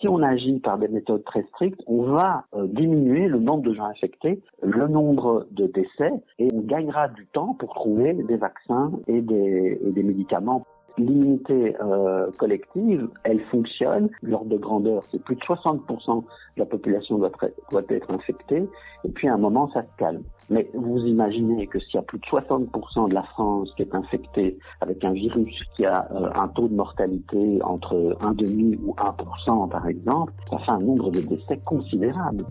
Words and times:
Si 0.00 0.08
on 0.08 0.22
agit 0.22 0.58
par 0.60 0.78
des 0.78 0.88
méthodes 0.88 1.24
très 1.24 1.42
strictes, 1.44 1.80
on 1.86 2.02
va 2.02 2.44
euh, 2.54 2.66
diminuer 2.66 3.28
le 3.28 3.38
nombre 3.38 3.62
de 3.62 3.74
gens 3.74 3.84
infectés, 3.84 4.40
le 4.62 4.88
nombre 4.88 5.46
de 5.50 5.66
décès, 5.66 6.12
et 6.38 6.48
on 6.52 6.60
gagnera 6.60 7.08
du 7.08 7.26
temps 7.26 7.54
pour 7.54 7.74
trouver 7.74 8.14
des 8.14 8.36
vaccins 8.36 8.92
et 9.06 9.20
des, 9.20 9.78
et 9.84 9.90
des 9.90 10.02
médicaments 10.02 10.66
l'immunité 11.00 11.76
euh, 11.80 12.30
collective, 12.38 13.08
elle 13.24 13.40
fonctionne. 13.50 14.08
L'ordre 14.22 14.50
de 14.50 14.56
grandeur, 14.56 15.02
c'est 15.04 15.22
plus 15.22 15.36
de 15.36 15.40
60% 15.40 16.22
de 16.22 16.24
la 16.56 16.66
population 16.66 17.18
doit, 17.18 17.32
doit, 17.70 17.82
être 17.88 18.10
infectée. 18.10 18.68
Et 19.04 19.08
puis 19.08 19.28
à 19.28 19.34
un 19.34 19.38
moment, 19.38 19.70
ça 19.72 19.82
se 19.82 19.96
calme. 19.98 20.22
Mais 20.50 20.68
vous 20.74 20.98
imaginez 20.98 21.66
que 21.66 21.78
s'il 21.78 21.94
y 21.94 21.98
a 21.98 22.02
plus 22.02 22.18
de 22.18 22.24
60% 22.24 23.08
de 23.08 23.14
la 23.14 23.22
France 23.22 23.72
qui 23.76 23.82
est 23.82 23.94
infectée 23.94 24.58
avec 24.80 25.04
un 25.04 25.12
virus 25.12 25.62
qui 25.74 25.86
a 25.86 26.08
euh, 26.12 26.30
un 26.34 26.48
taux 26.48 26.68
de 26.68 26.74
mortalité 26.74 27.60
entre 27.62 27.94
1,5 28.20 28.78
ou 28.82 28.94
1% 28.94 29.68
par 29.68 29.86
exemple, 29.86 30.32
ça 30.48 30.58
fait 30.58 30.72
un 30.72 30.78
nombre 30.78 31.10
de 31.10 31.20
décès 31.20 31.58
considérable. 31.64 32.44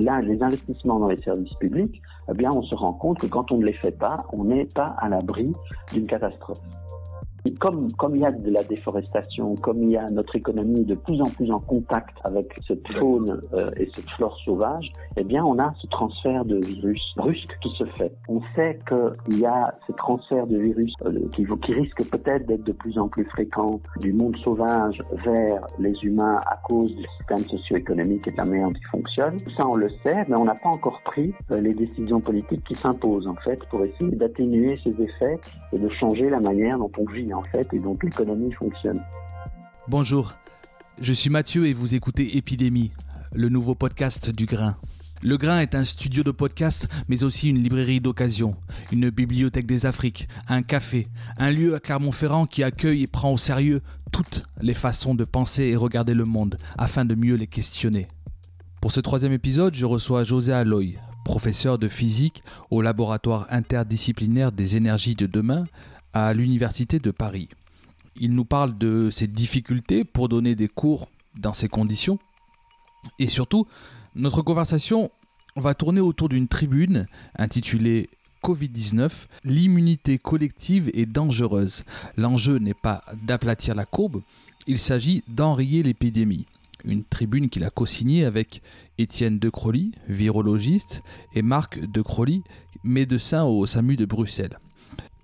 Là, 0.00 0.20
les 0.20 0.40
investissements 0.42 1.00
dans 1.00 1.08
les 1.08 1.20
services 1.20 1.54
publics, 1.54 2.00
eh 2.30 2.34
bien, 2.34 2.50
on 2.52 2.62
se 2.62 2.74
rend 2.74 2.92
compte 2.92 3.18
que 3.18 3.26
quand 3.26 3.50
on 3.50 3.58
ne 3.58 3.64
les 3.64 3.72
fait 3.72 3.98
pas, 3.98 4.18
on 4.32 4.44
n'est 4.44 4.66
pas 4.66 4.94
à 4.98 5.08
l'abri 5.08 5.52
d'une 5.92 6.06
catastrophe 6.06 6.60
comme, 7.54 7.90
comme 7.92 8.16
il 8.16 8.22
y 8.22 8.26
a 8.26 8.32
de 8.32 8.50
la 8.50 8.62
déforestation, 8.64 9.54
comme 9.56 9.82
il 9.82 9.90
y 9.90 9.96
a 9.96 10.06
notre 10.10 10.36
économie 10.36 10.84
de 10.84 10.94
plus 10.94 11.20
en 11.20 11.28
plus 11.30 11.50
en 11.50 11.60
contact 11.60 12.16
avec 12.24 12.58
cette 12.66 12.86
faune 12.98 13.40
euh, 13.52 13.70
et 13.76 13.88
cette 13.94 14.08
flore 14.10 14.36
sauvage, 14.44 14.90
eh 15.16 15.24
bien, 15.24 15.44
on 15.44 15.58
a 15.58 15.72
ce 15.80 15.86
transfert 15.88 16.44
de 16.44 16.64
virus 16.64 17.02
brusque 17.16 17.56
qui 17.60 17.70
se 17.78 17.84
fait. 17.84 18.12
On 18.28 18.40
sait 18.54 18.78
qu'il 18.88 19.38
y 19.38 19.46
a 19.46 19.74
ce 19.86 19.92
transfert 19.92 20.46
de 20.46 20.58
virus 20.58 20.92
euh, 21.04 21.12
qui, 21.34 21.44
qui 21.44 21.72
risque 21.74 22.10
peut-être 22.10 22.46
d'être 22.46 22.64
de 22.64 22.72
plus 22.72 22.98
en 22.98 23.08
plus 23.08 23.24
fréquent 23.26 23.80
du 24.00 24.12
monde 24.12 24.36
sauvage 24.36 24.98
vers 25.24 25.66
les 25.78 25.94
humains 26.02 26.40
à 26.46 26.56
cause 26.64 26.94
du 26.94 27.04
système 27.18 27.44
socio-économique 27.48 28.26
et 28.26 28.30
de 28.30 28.36
la 28.36 28.44
manière 28.44 28.68
qui 28.72 28.84
fonctionne. 28.90 29.38
Ça, 29.56 29.66
on 29.66 29.76
le 29.76 29.88
sait, 30.04 30.24
mais 30.28 30.36
on 30.36 30.44
n'a 30.44 30.54
pas 30.54 30.68
encore 30.68 31.00
pris 31.02 31.32
euh, 31.50 31.60
les 31.60 31.74
décisions 31.74 32.20
politiques 32.20 32.64
qui 32.64 32.74
s'imposent, 32.74 33.26
en 33.26 33.36
fait, 33.36 33.64
pour 33.68 33.84
essayer 33.84 34.14
d'atténuer 34.16 34.74
ces 34.76 35.00
effets 35.00 35.38
et 35.72 35.78
de 35.78 35.88
changer 35.88 36.28
la 36.28 36.40
manière 36.40 36.78
dont 36.78 36.90
on 36.98 37.04
vit 37.04 37.32
et 37.72 37.78
donc 37.78 38.02
l'économie 38.02 38.52
fonctionne. 38.52 39.00
Bonjour, 39.88 40.34
je 41.00 41.12
suis 41.12 41.30
Mathieu 41.30 41.66
et 41.66 41.72
vous 41.72 41.94
écoutez 41.94 42.36
Épidémie, 42.36 42.90
le 43.32 43.48
nouveau 43.48 43.74
podcast 43.74 44.30
du 44.30 44.46
Grain. 44.46 44.76
Le 45.22 45.36
Grain 45.36 45.60
est 45.60 45.74
un 45.74 45.84
studio 45.84 46.22
de 46.22 46.30
podcast, 46.30 46.88
mais 47.08 47.24
aussi 47.24 47.50
une 47.50 47.62
librairie 47.62 48.00
d'occasion, 48.00 48.52
une 48.92 49.10
bibliothèque 49.10 49.66
des 49.66 49.84
Afriques, 49.84 50.28
un 50.48 50.62
café, 50.62 51.06
un 51.38 51.50
lieu 51.50 51.74
à 51.74 51.80
Clermont-Ferrand 51.80 52.46
qui 52.46 52.62
accueille 52.62 53.02
et 53.02 53.08
prend 53.08 53.32
au 53.32 53.38
sérieux 53.38 53.80
toutes 54.12 54.44
les 54.60 54.74
façons 54.74 55.14
de 55.14 55.24
penser 55.24 55.64
et 55.64 55.76
regarder 55.76 56.14
le 56.14 56.24
monde, 56.24 56.56
afin 56.76 57.04
de 57.04 57.16
mieux 57.16 57.34
les 57.34 57.48
questionner. 57.48 58.06
Pour 58.80 58.92
ce 58.92 59.00
troisième 59.00 59.32
épisode, 59.32 59.74
je 59.74 59.86
reçois 59.86 60.22
José 60.22 60.52
Aloy, 60.52 60.98
professeur 61.24 61.78
de 61.78 61.88
physique 61.88 62.42
au 62.70 62.80
laboratoire 62.80 63.46
interdisciplinaire 63.50 64.52
des 64.52 64.76
énergies 64.76 65.16
de 65.16 65.26
demain 65.26 65.66
à 66.12 66.34
l'Université 66.34 66.98
de 66.98 67.10
Paris. 67.10 67.48
Il 68.16 68.34
nous 68.34 68.44
parle 68.44 68.76
de 68.76 69.10
ses 69.10 69.26
difficultés 69.26 70.04
pour 70.04 70.28
donner 70.28 70.54
des 70.54 70.68
cours 70.68 71.08
dans 71.36 71.52
ces 71.52 71.68
conditions. 71.68 72.18
Et 73.18 73.28
surtout, 73.28 73.66
notre 74.14 74.42
conversation 74.42 75.10
va 75.56 75.74
tourner 75.74 76.00
autour 76.00 76.28
d'une 76.28 76.48
tribune 76.48 77.06
intitulée 77.36 78.08
Covid-19, 78.42 79.26
l'immunité 79.44 80.18
collective 80.18 80.90
est 80.94 81.06
dangereuse. 81.06 81.84
L'enjeu 82.16 82.58
n'est 82.58 82.74
pas 82.74 83.02
d'aplatir 83.22 83.74
la 83.74 83.84
courbe, 83.84 84.22
il 84.66 84.78
s'agit 84.78 85.22
d'enrayer 85.28 85.82
l'épidémie. 85.82 86.46
Une 86.84 87.04
tribune 87.04 87.48
qu'il 87.48 87.64
a 87.64 87.70
co-signée 87.70 88.24
avec 88.24 88.62
Étienne 88.98 89.38
Decroly, 89.38 89.92
virologiste, 90.08 91.02
et 91.34 91.42
Marc 91.42 91.80
Decroly, 91.80 92.42
médecin 92.84 93.44
au 93.44 93.66
SAMU 93.66 93.96
de 93.96 94.04
Bruxelles. 94.04 94.58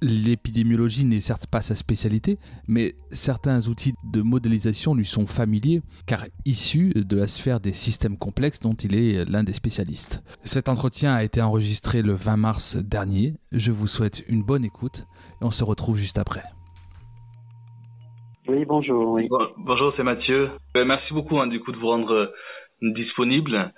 L'épidémiologie 0.07 1.07
n'est 1.07 1.21
certes 1.21 1.47
pas 1.47 1.63
sa 1.63 1.75
spécialité, 1.75 2.37
mais 2.69 2.93
certains 3.11 3.69
outils 3.69 3.95
de 4.13 4.21
modélisation 4.21 4.95
lui 4.95 5.07
sont 5.07 5.27
familiers, 5.27 5.81
car 6.07 6.27
issus 6.45 6.93
de 6.95 7.17
la 7.17 7.27
sphère 7.27 7.59
des 7.59 7.73
systèmes 7.73 8.19
complexes 8.19 8.61
dont 8.61 8.75
il 8.75 8.95
est 8.95 9.25
l'un 9.25 9.45
des 9.45 9.55
spécialistes. 9.55 10.23
Cet 10.45 10.69
entretien 10.69 11.15
a 11.15 11.25
été 11.25 11.41
enregistré 11.41 12.03
le 12.03 12.13
20 12.13 12.37
mars 12.37 12.77
dernier. 12.77 13.33
Je 13.51 13.73
vous 13.73 13.87
souhaite 13.87 14.23
une 14.29 14.43
bonne 14.43 14.67
écoute 14.67 15.07
et 15.41 15.45
on 15.47 15.51
se 15.51 15.65
retrouve 15.65 15.97
juste 15.97 16.19
après. 16.19 16.43
Oui, 18.47 18.67
bonjour. 18.67 19.19
bonjour, 19.57 19.95
c'est 19.97 20.03
Mathieu. 20.03 20.51
Euh, 20.77 20.85
merci 20.85 21.15
beaucoup 21.15 21.41
hein, 21.41 21.47
du 21.47 21.61
coup 21.61 21.73
de 21.73 21.79
vous 21.79 21.89
rendre 21.89 22.13
euh, 22.13 22.27
disponible. 22.83 23.73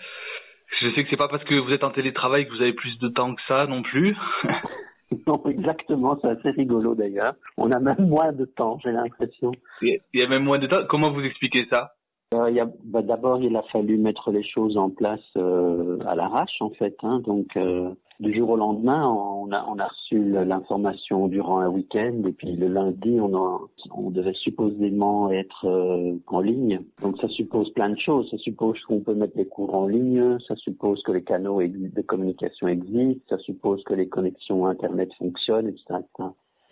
Je 0.80 0.88
sais 0.88 1.04
que 1.04 1.08
c'est 1.08 1.16
pas 1.16 1.28
parce 1.28 1.44
que 1.44 1.54
vous 1.54 1.70
êtes 1.70 1.86
en 1.86 1.90
télétravail 1.90 2.48
que 2.48 2.52
vous 2.52 2.62
avez 2.62 2.72
plus 2.72 2.98
de 2.98 3.06
temps 3.10 3.32
que 3.32 3.42
ça 3.46 3.68
non 3.68 3.82
plus. 3.82 4.16
Non, 5.26 5.42
exactement, 5.46 6.18
c'est 6.20 6.28
assez 6.28 6.50
rigolo 6.50 6.94
d'ailleurs. 6.94 7.34
On 7.56 7.70
a 7.70 7.80
même 7.80 8.08
moins 8.08 8.32
de 8.32 8.44
temps, 8.44 8.78
j'ai 8.84 8.92
l'impression. 8.92 9.52
Il 9.82 10.00
y 10.14 10.22
a 10.22 10.28
même 10.28 10.44
moins 10.44 10.58
de 10.58 10.66
temps. 10.66 10.84
Comment 10.88 11.12
vous 11.12 11.22
expliquez 11.22 11.66
ça? 11.70 11.95
Euh, 12.34 12.64
bah, 12.84 13.02
D'abord, 13.02 13.40
il 13.40 13.56
a 13.56 13.62
fallu 13.72 13.98
mettre 13.98 14.30
les 14.30 14.42
choses 14.42 14.76
en 14.76 14.90
place 14.90 15.20
euh, 15.36 15.98
à 16.06 16.16
l'arrache, 16.16 16.60
en 16.60 16.70
fait. 16.70 16.96
Hein, 17.02 17.20
donc, 17.24 17.56
euh, 17.56 17.90
du 18.18 18.34
jour 18.34 18.50
au 18.50 18.56
lendemain, 18.56 19.08
on 19.08 19.52
a, 19.52 19.64
on 19.68 19.78
a 19.78 19.86
reçu 19.86 20.18
l'information 20.32 21.28
durant 21.28 21.60
un 21.60 21.68
week-end, 21.68 22.22
et 22.26 22.32
puis 22.32 22.56
le 22.56 22.66
lundi, 22.66 23.20
on, 23.20 23.36
a, 23.36 23.60
on 23.92 24.10
devait 24.10 24.34
supposément 24.34 25.30
être 25.30 25.66
euh, 25.66 26.16
en 26.26 26.40
ligne. 26.40 26.80
Donc, 27.00 27.16
ça 27.20 27.28
suppose 27.28 27.72
plein 27.74 27.90
de 27.90 27.98
choses. 27.98 28.28
Ça 28.30 28.38
suppose 28.38 28.80
qu'on 28.82 29.00
peut 29.00 29.14
mettre 29.14 29.36
les 29.36 29.46
cours 29.46 29.74
en 29.74 29.86
ligne, 29.86 30.38
ça 30.48 30.56
suppose 30.56 31.02
que 31.02 31.12
les 31.12 31.22
canaux 31.22 31.62
de 31.62 32.02
communication 32.02 32.66
existent, 32.66 33.22
ça 33.28 33.38
suppose 33.38 33.84
que 33.84 33.94
les 33.94 34.08
connexions 34.08 34.66
Internet 34.66 35.10
fonctionnent, 35.18 35.68
etc. 35.68 36.00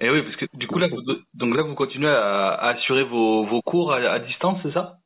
Et 0.00 0.06
eh 0.06 0.10
oui, 0.10 0.22
parce 0.22 0.36
que 0.36 0.46
du 0.56 0.66
coup, 0.66 0.80
là, 0.80 0.88
vous, 0.90 1.00
donc 1.34 1.56
là, 1.56 1.62
vous 1.62 1.76
continuez 1.76 2.08
à, 2.08 2.46
assurer 2.46 3.04
vos, 3.04 3.46
vos 3.46 3.62
cours 3.62 3.94
à 3.94 4.18
distance, 4.18 4.58
c'est 4.64 4.72
ça? 4.72 4.98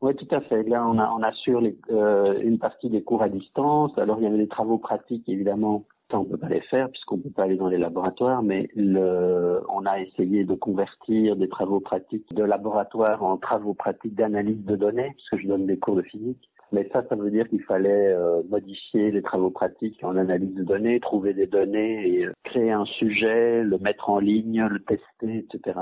Oui, 0.00 0.14
tout 0.14 0.28
à 0.30 0.40
fait. 0.42 0.62
Là, 0.62 0.86
on, 0.86 0.98
a, 0.98 1.10
on 1.10 1.22
assure 1.22 1.60
les, 1.60 1.76
euh, 1.90 2.40
une 2.40 2.58
partie 2.58 2.88
des 2.88 3.02
cours 3.02 3.22
à 3.22 3.28
distance. 3.28 3.96
Alors, 3.98 4.18
il 4.20 4.24
y 4.24 4.26
avait 4.26 4.38
des 4.38 4.48
travaux 4.48 4.78
pratiques, 4.78 5.28
évidemment. 5.28 5.84
Ça, 6.10 6.18
on 6.18 6.24
peut 6.24 6.38
pas 6.38 6.48
les 6.48 6.62
faire 6.62 6.88
puisqu'on 6.88 7.18
peut 7.18 7.30
pas 7.30 7.42
aller 7.42 7.56
dans 7.56 7.68
les 7.68 7.76
laboratoires, 7.76 8.42
mais 8.42 8.70
le, 8.74 9.60
on 9.68 9.84
a 9.84 10.00
essayé 10.00 10.44
de 10.44 10.54
convertir 10.54 11.36
des 11.36 11.48
travaux 11.48 11.80
pratiques 11.80 12.32
de 12.32 12.44
laboratoire 12.44 13.22
en 13.22 13.36
travaux 13.36 13.74
pratiques 13.74 14.14
d'analyse 14.14 14.64
de 14.64 14.76
données, 14.76 15.12
puisque 15.16 15.42
je 15.42 15.48
donne 15.48 15.66
des 15.66 15.78
cours 15.78 15.96
de 15.96 16.02
physique. 16.02 16.48
Mais 16.72 16.88
ça, 16.92 17.02
ça 17.08 17.14
veut 17.14 17.30
dire 17.30 17.48
qu'il 17.48 17.62
fallait 17.62 18.08
euh, 18.08 18.42
modifier 18.48 19.10
les 19.10 19.22
travaux 19.22 19.50
pratiques 19.50 20.02
en 20.02 20.16
analyse 20.16 20.54
de 20.54 20.62
données, 20.62 21.00
trouver 21.00 21.34
des 21.34 21.46
données 21.46 22.08
et 22.08 22.26
euh, 22.26 22.32
créer 22.44 22.70
un 22.70 22.84
sujet, 22.84 23.62
le 23.62 23.78
mettre 23.78 24.08
en 24.08 24.18
ligne, 24.18 24.64
le 24.64 24.78
tester, 24.80 25.38
etc. 25.38 25.80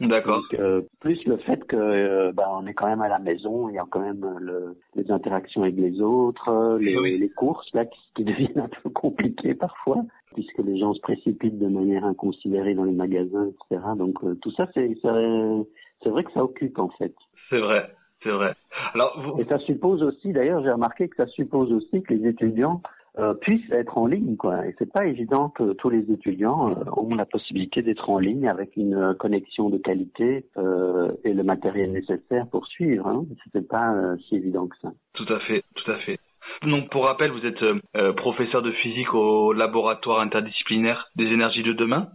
D'accord. 0.00 0.42
Euh, 0.54 0.82
plus 1.00 1.24
le 1.24 1.38
fait 1.38 1.64
que 1.66 1.76
euh, 1.76 2.32
bah, 2.32 2.48
on 2.52 2.66
est 2.66 2.74
quand 2.74 2.86
même 2.86 3.02
à 3.02 3.08
la 3.08 3.18
maison, 3.18 3.68
il 3.68 3.74
y 3.74 3.78
a 3.78 3.84
quand 3.90 4.00
même 4.00 4.22
euh, 4.22 4.38
le, 4.38 4.76
les 4.94 5.10
interactions 5.10 5.62
avec 5.62 5.74
les 5.76 6.00
autres, 6.00 6.78
les, 6.80 7.18
les 7.18 7.28
courses 7.30 7.68
là 7.74 7.84
qui, 7.84 7.98
qui, 8.14 8.24
deviennent 8.24 8.60
un 8.60 8.68
peu 8.82 8.90
compliquées 8.90 9.54
parfois, 9.54 10.04
puisque 10.34 10.58
les 10.58 10.78
gens 10.78 10.94
se 10.94 11.00
précipitent 11.00 11.58
de 11.58 11.66
manière 11.66 12.04
inconsidérée 12.04 12.74
dans 12.74 12.84
les 12.84 12.92
magasins, 12.92 13.48
etc. 13.48 13.82
Donc 13.96 14.18
tout 14.40 14.52
ça, 14.52 14.68
c'est 14.72 14.96
c'est 15.02 16.10
vrai 16.10 16.22
que 16.22 16.32
ça 16.32 16.44
occupe 16.44 16.78
en 16.78 16.90
fait. 16.90 17.14
C'est 17.50 17.58
vrai, 17.58 17.90
c'est 18.22 18.30
vrai. 18.30 18.54
Alors, 18.94 19.20
vous... 19.20 19.40
Et 19.40 19.46
ça 19.46 19.58
suppose 19.58 20.02
aussi, 20.04 20.32
d'ailleurs, 20.32 20.62
j'ai 20.62 20.70
remarqué 20.70 21.08
que 21.08 21.16
ça 21.16 21.26
suppose 21.26 21.72
aussi 21.72 22.02
que 22.02 22.14
les 22.14 22.28
étudiants 22.28 22.82
euh, 23.18 23.34
puissent 23.34 23.70
être 23.70 23.98
en 23.98 24.06
ligne, 24.06 24.36
quoi. 24.36 24.66
Et 24.66 24.74
c'est 24.78 24.92
pas 24.92 25.06
évident 25.06 25.48
que 25.48 25.72
tous 25.72 25.90
les 25.90 26.10
étudiants 26.10 26.70
euh, 26.70 26.74
ont 26.96 27.14
la 27.14 27.26
possibilité 27.26 27.82
d'être 27.82 28.08
en 28.10 28.18
ligne 28.18 28.48
avec 28.48 28.76
une 28.76 28.94
euh, 28.94 29.14
connexion 29.14 29.70
de 29.70 29.78
qualité 29.78 30.46
euh, 30.56 31.12
et 31.24 31.34
le 31.34 31.42
matériel 31.42 31.92
nécessaire 31.92 32.46
pour 32.50 32.66
suivre. 32.66 33.06
Hein. 33.06 33.24
C'était 33.44 33.66
pas 33.66 33.94
si 34.28 34.36
évident 34.36 34.66
que 34.66 34.76
ça. 34.80 34.92
Tout 35.14 35.32
à 35.32 35.40
fait, 35.40 35.62
tout 35.74 35.90
à 35.90 35.96
fait. 35.98 36.18
Donc 36.62 36.90
pour 36.90 37.06
rappel, 37.06 37.30
vous 37.30 37.44
êtes 37.44 38.14
professeur 38.16 38.62
de 38.62 38.72
physique 38.72 39.12
au 39.14 39.52
laboratoire 39.52 40.20
interdisciplinaire 40.22 41.08
des 41.16 41.26
énergies 41.26 41.62
de 41.62 41.72
demain, 41.72 42.08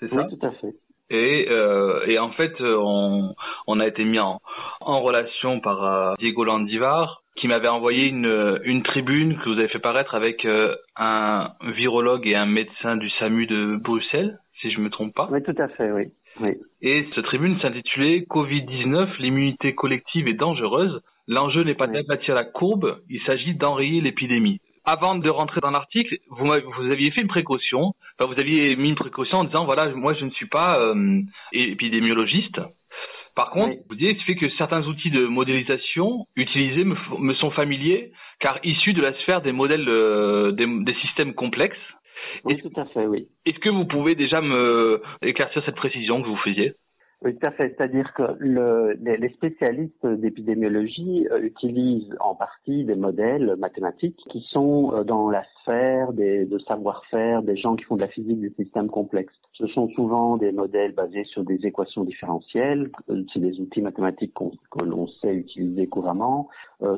c'est 0.00 0.10
ça? 0.10 0.26
Oui, 0.28 0.38
tout 0.38 0.46
à 0.46 0.50
fait. 0.52 0.74
Et, 1.08 1.46
euh, 1.50 2.04
et 2.06 2.18
en 2.18 2.32
fait, 2.32 2.52
on, 2.60 3.32
on 3.68 3.80
a 3.80 3.86
été 3.86 4.04
mis 4.04 4.18
en, 4.18 4.40
en 4.80 5.00
relation 5.00 5.60
par 5.60 5.84
euh, 5.84 6.14
Diego 6.18 6.42
Landivar, 6.44 7.22
qui 7.36 7.48
m'avait 7.48 7.68
envoyé 7.68 8.08
une, 8.08 8.60
une 8.64 8.82
tribune 8.82 9.38
que 9.38 9.50
vous 9.50 9.58
avez 9.58 9.68
fait 9.68 9.78
paraître 9.78 10.14
avec 10.14 10.44
euh, 10.44 10.74
un 10.96 11.52
virologue 11.74 12.26
et 12.26 12.36
un 12.36 12.46
médecin 12.46 12.96
du 12.96 13.10
SAMU 13.18 13.46
de 13.46 13.76
Bruxelles, 13.76 14.38
si 14.60 14.70
je 14.70 14.80
me 14.80 14.90
trompe 14.90 15.14
pas. 15.14 15.28
Oui, 15.30 15.42
tout 15.42 15.54
à 15.58 15.68
fait, 15.68 15.92
oui. 15.92 16.04
oui. 16.40 16.54
Et 16.82 17.06
cette 17.14 17.24
tribune 17.24 17.58
s'intitulait 17.60 18.26
Covid-19, 18.28 19.18
l'immunité 19.18 19.74
collective 19.74 20.28
est 20.28 20.38
dangereuse. 20.38 21.02
L'enjeu 21.28 21.62
n'est 21.62 21.74
pas 21.74 21.86
d'aplatir 21.86 22.34
la 22.34 22.44
courbe, 22.44 23.00
il 23.10 23.20
s'agit 23.22 23.54
d'enrayer 23.54 24.00
l'épidémie. 24.00 24.60
Avant 24.84 25.16
de 25.16 25.28
rentrer 25.28 25.60
dans 25.60 25.72
l'article, 25.72 26.18
vous, 26.30 26.52
aviez 26.52 27.10
fait 27.10 27.22
une 27.22 27.28
précaution, 27.28 27.94
enfin, 28.18 28.32
vous 28.32 28.40
aviez 28.40 28.76
mis 28.76 28.90
une 28.90 28.94
précaution 28.94 29.38
en 29.38 29.44
disant 29.44 29.64
voilà, 29.64 29.92
moi 29.92 30.14
je 30.14 30.24
ne 30.24 30.30
suis 30.30 30.46
pas 30.46 30.78
euh, 30.80 31.20
épidémiologiste. 31.52 32.60
Par 33.36 33.50
contre, 33.50 33.76
vous 33.88 33.94
disiez, 33.94 34.16
il 34.16 34.24
fait 34.24 34.34
que 34.34 34.50
certains 34.58 34.82
outils 34.86 35.10
de 35.10 35.26
modélisation 35.26 36.26
utilisés 36.36 36.84
me, 36.84 37.34
sont 37.34 37.50
familiers, 37.50 38.12
car 38.40 38.58
issus 38.64 38.94
de 38.94 39.02
la 39.02 39.12
sphère 39.20 39.42
des 39.42 39.52
modèles 39.52 39.86
euh, 39.88 40.52
des, 40.52 40.64
des 40.66 40.94
systèmes 41.02 41.34
complexes. 41.34 41.76
Oui, 42.44 42.56
tout 42.62 42.80
à 42.80 42.86
fait, 42.86 43.06
oui. 43.06 43.28
Est-ce 43.44 43.58
que 43.58 43.70
vous 43.70 43.84
pouvez 43.84 44.14
déjà 44.14 44.40
me 44.40 45.02
éclaircir 45.22 45.62
cette 45.66 45.76
précision 45.76 46.22
que 46.22 46.28
vous 46.28 46.36
faisiez? 46.38 46.72
Oui, 47.22 47.34
tout 47.34 47.46
à 47.46 47.50
fait. 47.52 47.74
C'est-à-dire 47.76 48.12
que 48.12 48.22
le, 48.38 48.92
les, 49.00 49.30
spécialistes 49.30 50.06
d'épidémiologie 50.06 51.26
euh, 51.32 51.40
utilisent 51.40 52.14
en 52.20 52.34
partie 52.34 52.84
des 52.84 52.94
modèles 52.94 53.56
mathématiques 53.58 54.20
qui 54.30 54.42
sont 54.50 54.92
euh, 54.94 55.02
dans 55.02 55.30
la 55.30 55.42
sphère 55.62 56.12
des, 56.12 56.44
de 56.44 56.58
savoir-faire 56.58 57.42
des 57.42 57.56
gens 57.56 57.74
qui 57.74 57.84
font 57.84 57.96
de 57.96 58.02
la 58.02 58.08
physique 58.08 58.40
des 58.40 58.50
systèmes 58.62 58.88
complexes. 58.88 59.32
Ce 59.54 59.66
sont 59.68 59.88
souvent 59.90 60.36
des 60.36 60.52
modèles 60.52 60.92
basés 60.92 61.24
sur 61.24 61.42
des 61.42 61.64
équations 61.64 62.04
différentielles. 62.04 62.90
euh, 63.08 63.24
C'est 63.32 63.40
des 63.40 63.58
outils 63.60 63.80
mathématiques 63.80 64.34
qu'on- 64.34 64.52
que 64.70 64.84
l'on 64.84 65.06
sait 65.08 65.34
utiliser 65.34 65.86
couramment. 65.86 66.48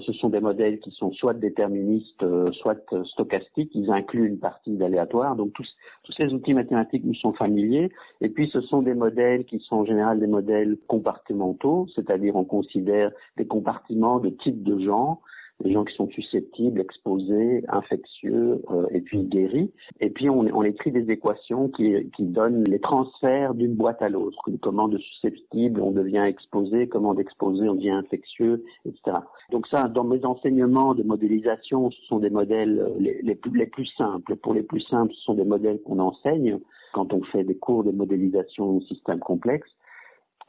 Ce 0.05 0.13
sont 0.15 0.29
des 0.29 0.41
modèles 0.41 0.81
qui 0.81 0.91
sont 0.91 1.13
soit 1.13 1.35
déterministes, 1.35 2.25
soit 2.55 2.77
stochastiques. 3.13 3.71
Ils 3.77 3.93
incluent 3.93 4.27
une 4.27 4.41
partie 4.41 4.77
d'aléatoire. 4.77 5.37
Donc 5.37 5.53
tous, 5.53 5.69
tous 6.03 6.13
ces 6.15 6.33
outils 6.35 6.53
mathématiques 6.53 7.05
nous 7.05 7.15
sont 7.15 7.33
familiers. 7.33 7.93
Et 8.21 8.29
puis 8.29 8.51
ce 8.53 8.61
sont 8.63 8.83
des 8.83 8.95
modèles 8.95 9.45
qui 9.45 9.61
sont 9.61 9.77
en 9.77 9.85
des 10.15 10.27
modèles 10.27 10.79
compartimentaux, 10.87 11.87
c'est-à-dire 11.95 12.37
on 12.37 12.45
considère 12.45 13.11
des 13.37 13.47
compartiments 13.47 14.19
de 14.19 14.31
types 14.31 14.63
de 14.63 14.79
gens, 14.79 15.21
des 15.65 15.73
gens 15.73 15.85
qui 15.85 15.95
sont 15.97 16.09
susceptibles, 16.11 16.81
exposés, 16.81 17.65
infectieux 17.69 18.63
euh, 18.71 18.87
et 18.91 19.01
puis 19.01 19.25
guéris. 19.25 19.73
Et 20.01 20.11
puis 20.11 20.31
on, 20.31 20.63
écrit 20.63 20.93
des 20.93 21.11
équations 21.11 21.69
qui, 21.69 22.05
donnent 22.21 22.65
les 22.65 22.79
transferts 22.79 23.55
d'une 23.55 23.75
boîte 23.75 24.01
à 24.03 24.09
l'autre. 24.09 24.39
Comment 24.61 24.89
de 24.89 24.99
susceptible 24.99 25.81
on 25.81 25.91
devient 25.91 26.25
exposé, 26.27 26.87
comment 26.89 27.15
d'exposé 27.15 27.69
on 27.69 27.75
devient 27.75 27.91
infectieux, 27.91 28.65
etc. 28.85 29.19
Donc 29.51 29.67
ça, 29.67 29.89
dans 29.89 30.05
mes 30.05 30.25
enseignements 30.25 30.95
de 30.95 31.03
modélisation, 31.03 31.91
ce 31.91 32.03
sont 32.07 32.19
des 32.19 32.31
modèles 32.31 32.79
euh, 32.79 33.21
les, 33.23 33.35
plus, 33.35 33.57
les 33.57 33.67
plus 33.67 33.87
simples. 33.97 34.37
Pour 34.37 34.55
les 34.55 34.63
plus 34.63 34.83
simples, 34.83 35.13
ce 35.15 35.23
sont 35.23 35.35
des 35.35 35.45
modèles 35.45 35.81
qu'on 35.83 35.99
enseigne 35.99 36.59
quand 36.93 37.13
on 37.13 37.23
fait 37.25 37.45
des 37.45 37.57
cours 37.57 37.85
de 37.85 37.91
modélisation 37.91 38.75
de 38.75 38.85
systèmes 38.85 39.21
complexes. 39.21 39.71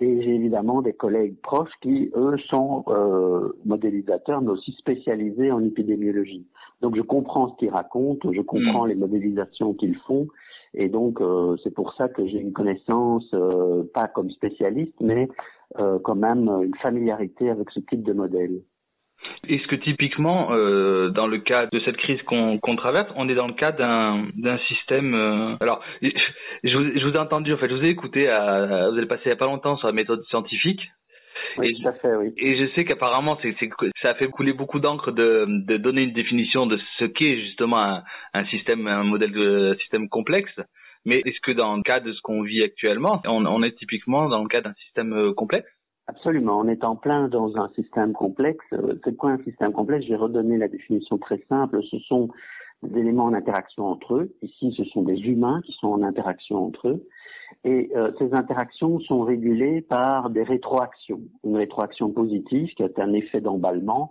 Et 0.01 0.21
j'ai 0.23 0.35
évidemment 0.35 0.81
des 0.81 0.93
collègues 0.93 1.35
proches 1.41 1.71
qui, 1.81 2.09
eux, 2.15 2.37
sont 2.49 2.85
euh, 2.87 3.49
modélisateurs, 3.65 4.41
mais 4.41 4.51
aussi 4.51 4.71
spécialisés 4.73 5.51
en 5.51 5.63
épidémiologie. 5.63 6.45
Donc 6.81 6.95
je 6.95 7.01
comprends 7.01 7.49
ce 7.49 7.57
qu'ils 7.57 7.71
racontent, 7.71 8.31
je 8.31 8.41
comprends 8.41 8.85
les 8.85 8.95
modélisations 8.95 9.73
qu'ils 9.73 9.97
font, 10.07 10.27
et 10.73 10.87
donc 10.87 11.19
euh, 11.19 11.57
c'est 11.63 11.73
pour 11.73 11.93
ça 11.95 12.07
que 12.07 12.25
j'ai 12.25 12.39
une 12.39 12.53
connaissance, 12.53 13.25
euh, 13.33 13.83
pas 13.93 14.07
comme 14.07 14.29
spécialiste, 14.29 14.95
mais 15.01 15.27
euh, 15.79 15.99
quand 15.99 16.15
même 16.15 16.47
une 16.47 16.75
familiarité 16.75 17.49
avec 17.49 17.69
ce 17.71 17.79
type 17.81 18.03
de 18.03 18.13
modèle. 18.13 18.61
Est-ce 19.47 19.67
que 19.67 19.75
typiquement, 19.75 20.51
euh, 20.51 21.09
dans 21.09 21.27
le 21.27 21.39
cas 21.39 21.65
de 21.71 21.79
cette 21.85 21.97
crise 21.97 22.21
qu'on 22.23 22.75
traverse, 22.75 23.07
on 23.15 23.29
est 23.29 23.35
dans 23.35 23.47
le 23.47 23.53
cas 23.53 23.71
d'un 23.71 24.57
système... 24.67 25.13
euh, 25.13 25.55
alors, 25.59 25.81
je 26.01 26.77
vous, 26.77 26.99
je 26.99 27.05
vous 27.05 27.13
ai 27.13 27.19
entendu, 27.19 27.53
en 27.53 27.57
fait, 27.57 27.69
je 27.69 27.75
vous 27.75 27.85
ai 27.85 27.89
écouté, 27.89 28.29
à, 28.29 28.89
vous 28.89 28.97
allez 28.97 29.07
passer 29.07 29.23
il 29.25 29.29
n'y 29.29 29.33
a 29.33 29.37
pas 29.37 29.47
longtemps 29.47 29.77
sur 29.77 29.87
la 29.87 29.93
méthode 29.93 30.23
scientifique. 30.29 30.81
Oui, 31.57 31.67
et, 31.69 31.81
tout 31.81 31.87
à 31.87 31.93
fait, 31.93 32.15
oui. 32.15 32.33
Et 32.37 32.59
je 32.59 32.67
sais 32.75 32.85
qu'apparemment, 32.85 33.37
ça 34.03 34.09
a 34.11 34.13
fait 34.15 34.27
couler 34.27 34.53
beaucoup 34.53 34.79
d'encre 34.79 35.11
de, 35.11 35.45
de 35.47 35.77
donner 35.77 36.03
une 36.03 36.13
définition 36.13 36.67
de 36.67 36.77
ce 36.99 37.05
qu'est 37.05 37.37
justement 37.41 37.79
un, 37.79 38.03
un 38.33 38.45
système, 38.47 38.87
un 38.87 39.03
modèle 39.03 39.31
de 39.31 39.75
système 39.79 40.09
complexe. 40.09 40.53
Mais 41.05 41.21
est-ce 41.25 41.39
que 41.41 41.53
dans 41.53 41.75
le 41.75 41.81
cas 41.81 41.99
de 41.99 42.11
ce 42.13 42.21
qu'on 42.21 42.43
vit 42.43 42.61
actuellement, 42.63 43.21
on, 43.25 43.45
on 43.45 43.63
est 43.63 43.77
typiquement 43.77 44.27
dans 44.27 44.43
le 44.43 44.49
cas 44.49 44.61
d'un 44.61 44.73
système 44.85 45.13
euh, 45.13 45.33
complexe? 45.33 45.69
Absolument, 46.09 46.57
on 46.57 46.67
est 46.67 46.83
en 46.83 46.95
plein 46.95 47.27
dans 47.27 47.55
un 47.55 47.69
système 47.75 48.13
complexe. 48.13 48.65
Euh, 48.73 48.95
C'est 49.03 49.15
quoi 49.15 49.29
un 49.29 49.43
système 49.43 49.71
complexe? 49.71 50.05
Je 50.05 50.09
vais 50.09 50.15
redonner 50.15 50.57
la 50.57 50.67
définition 50.67 51.19
très 51.19 51.39
simple. 51.47 51.83
Ce 51.83 51.99
sont 51.99 52.29
des 52.81 53.01
éléments 53.01 53.25
en 53.25 53.33
interaction 53.35 53.85
entre 53.85 54.15
eux. 54.15 54.33
Ici, 54.41 54.73
ce 54.75 54.85
sont 54.85 55.03
des 55.03 55.19
humains 55.19 55.61
qui 55.63 55.71
sont 55.73 55.89
en 55.89 56.01
interaction 56.01 56.65
entre 56.65 56.87
eux. 56.87 57.07
Et 57.63 57.91
euh, 57.95 58.11
ces 58.17 58.33
interactions 58.33 58.99
sont 59.01 59.21
régulées 59.21 59.81
par 59.81 60.31
des 60.31 60.41
rétroactions. 60.41 61.21
Une 61.43 61.57
rétroaction 61.57 62.09
positive 62.09 62.73
qui 62.73 62.81
est 62.81 62.97
un 62.97 63.13
effet 63.13 63.39
d'emballement 63.39 64.09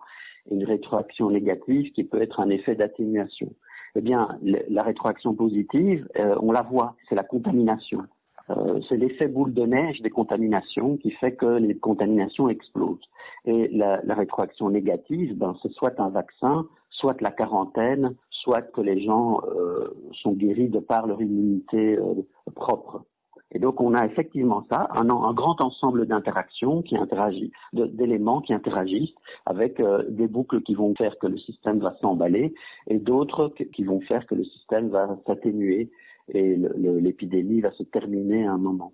et 0.48 0.54
une 0.54 0.64
rétroaction 0.64 1.30
négative 1.30 1.90
qui 1.94 2.04
peut 2.04 2.22
être 2.22 2.38
un 2.38 2.50
effet 2.50 2.76
d'atténuation. 2.76 3.52
Eh 3.96 4.02
bien, 4.02 4.38
la 4.42 4.84
rétroaction 4.84 5.34
positive, 5.34 6.06
euh, 6.16 6.36
on 6.40 6.52
la 6.52 6.62
voit, 6.62 6.94
c'est 7.08 7.16
la 7.16 7.24
contamination. 7.24 8.04
Euh, 8.50 8.80
c'est 8.88 8.96
l'effet 8.96 9.28
boule 9.28 9.52
de 9.52 9.64
neige 9.64 10.00
des 10.00 10.10
contaminations 10.10 10.96
qui 10.96 11.10
fait 11.12 11.32
que 11.32 11.46
les 11.46 11.76
contaminations 11.76 12.48
explosent. 12.48 13.08
Et 13.44 13.68
la, 13.68 14.00
rétroaction 14.14 14.70
négative, 14.70 15.36
ben, 15.36 15.54
c'est 15.62 15.72
soit 15.72 15.98
un 16.00 16.08
vaccin, 16.08 16.66
soit 16.90 17.20
la 17.20 17.30
quarantaine, 17.30 18.14
soit 18.30 18.62
que 18.62 18.80
les 18.80 19.02
gens 19.04 19.40
euh, 19.44 19.94
sont 20.22 20.32
guéris 20.32 20.68
de 20.68 20.80
par 20.80 21.06
leur 21.06 21.20
immunité 21.20 21.98
euh, 21.98 22.14
propre. 22.54 23.04
Et 23.52 23.58
donc 23.58 23.80
on 23.80 23.94
a 23.94 24.04
effectivement 24.04 24.66
ça, 24.70 24.88
un, 24.90 25.32
grand 25.32 25.60
ensemble 25.62 26.06
d'interactions 26.06 26.82
qui 26.82 26.96
interagissent, 26.96 27.50
d'éléments 27.72 28.42
qui 28.42 28.52
interagissent 28.52 29.14
avec 29.46 29.80
euh, 29.80 30.04
des 30.08 30.28
boucles 30.28 30.60
qui 30.62 30.74
vont 30.74 30.94
faire 30.94 31.18
que 31.18 31.26
le 31.26 31.38
système 31.38 31.78
va 31.78 31.96
s'emballer 32.02 32.52
et 32.88 32.98
d'autres 32.98 33.52
qui 33.72 33.84
vont 33.84 34.00
faire 34.02 34.26
que 34.26 34.34
le 34.34 34.44
système 34.44 34.88
va 34.88 35.16
s'atténuer 35.26 35.90
et 36.34 36.56
l'épidémie 36.76 37.60
va 37.60 37.70
se 37.72 37.82
terminer 37.84 38.46
à 38.46 38.52
un 38.52 38.58
moment. 38.58 38.92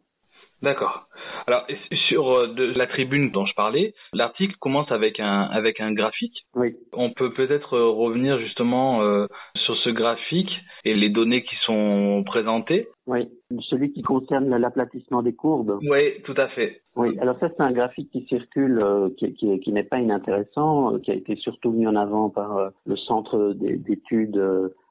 D'accord. 0.62 1.08
Alors 1.46 1.66
sur 2.08 2.32
euh, 2.32 2.46
de 2.54 2.72
la 2.78 2.86
tribune 2.86 3.30
dont 3.30 3.44
je 3.44 3.54
parlais, 3.54 3.92
l'article 4.14 4.56
commence 4.60 4.90
avec 4.90 5.20
un 5.20 5.42
avec 5.42 5.78
un 5.80 5.92
graphique. 5.92 6.46
Oui. 6.54 6.74
On 6.92 7.10
peut 7.10 7.34
peut-être 7.34 7.74
euh, 7.74 7.90
revenir 7.90 8.38
justement 8.38 9.02
euh, 9.02 9.26
sur 9.56 9.76
ce 9.76 9.90
graphique 9.90 10.52
et 10.86 10.94
les 10.94 11.10
données 11.10 11.44
qui 11.44 11.56
sont 11.66 12.22
présentées. 12.24 12.88
Oui, 13.06 13.28
celui 13.68 13.92
qui 13.92 14.00
concerne 14.00 14.56
l'aplatissement 14.56 15.22
des 15.22 15.34
courbes. 15.34 15.78
Oui, 15.82 16.22
tout 16.24 16.34
à 16.38 16.48
fait. 16.48 16.80
Oui, 16.96 17.18
alors 17.18 17.38
ça 17.38 17.50
c'est 17.54 17.62
un 17.62 17.72
graphique 17.72 18.10
qui 18.10 18.24
circule, 18.28 18.80
euh, 18.82 19.10
qui, 19.18 19.34
qui, 19.34 19.60
qui 19.60 19.72
n'est 19.72 19.82
pas 19.84 19.98
inintéressant, 19.98 20.94
euh, 20.94 20.98
qui 21.00 21.10
a 21.10 21.14
été 21.14 21.36
surtout 21.36 21.70
mis 21.70 21.86
en 21.86 21.96
avant 21.96 22.30
par 22.30 22.56
euh, 22.56 22.70
le 22.86 22.96
Centre 22.96 23.52
des- 23.52 23.76
d'études 23.76 24.42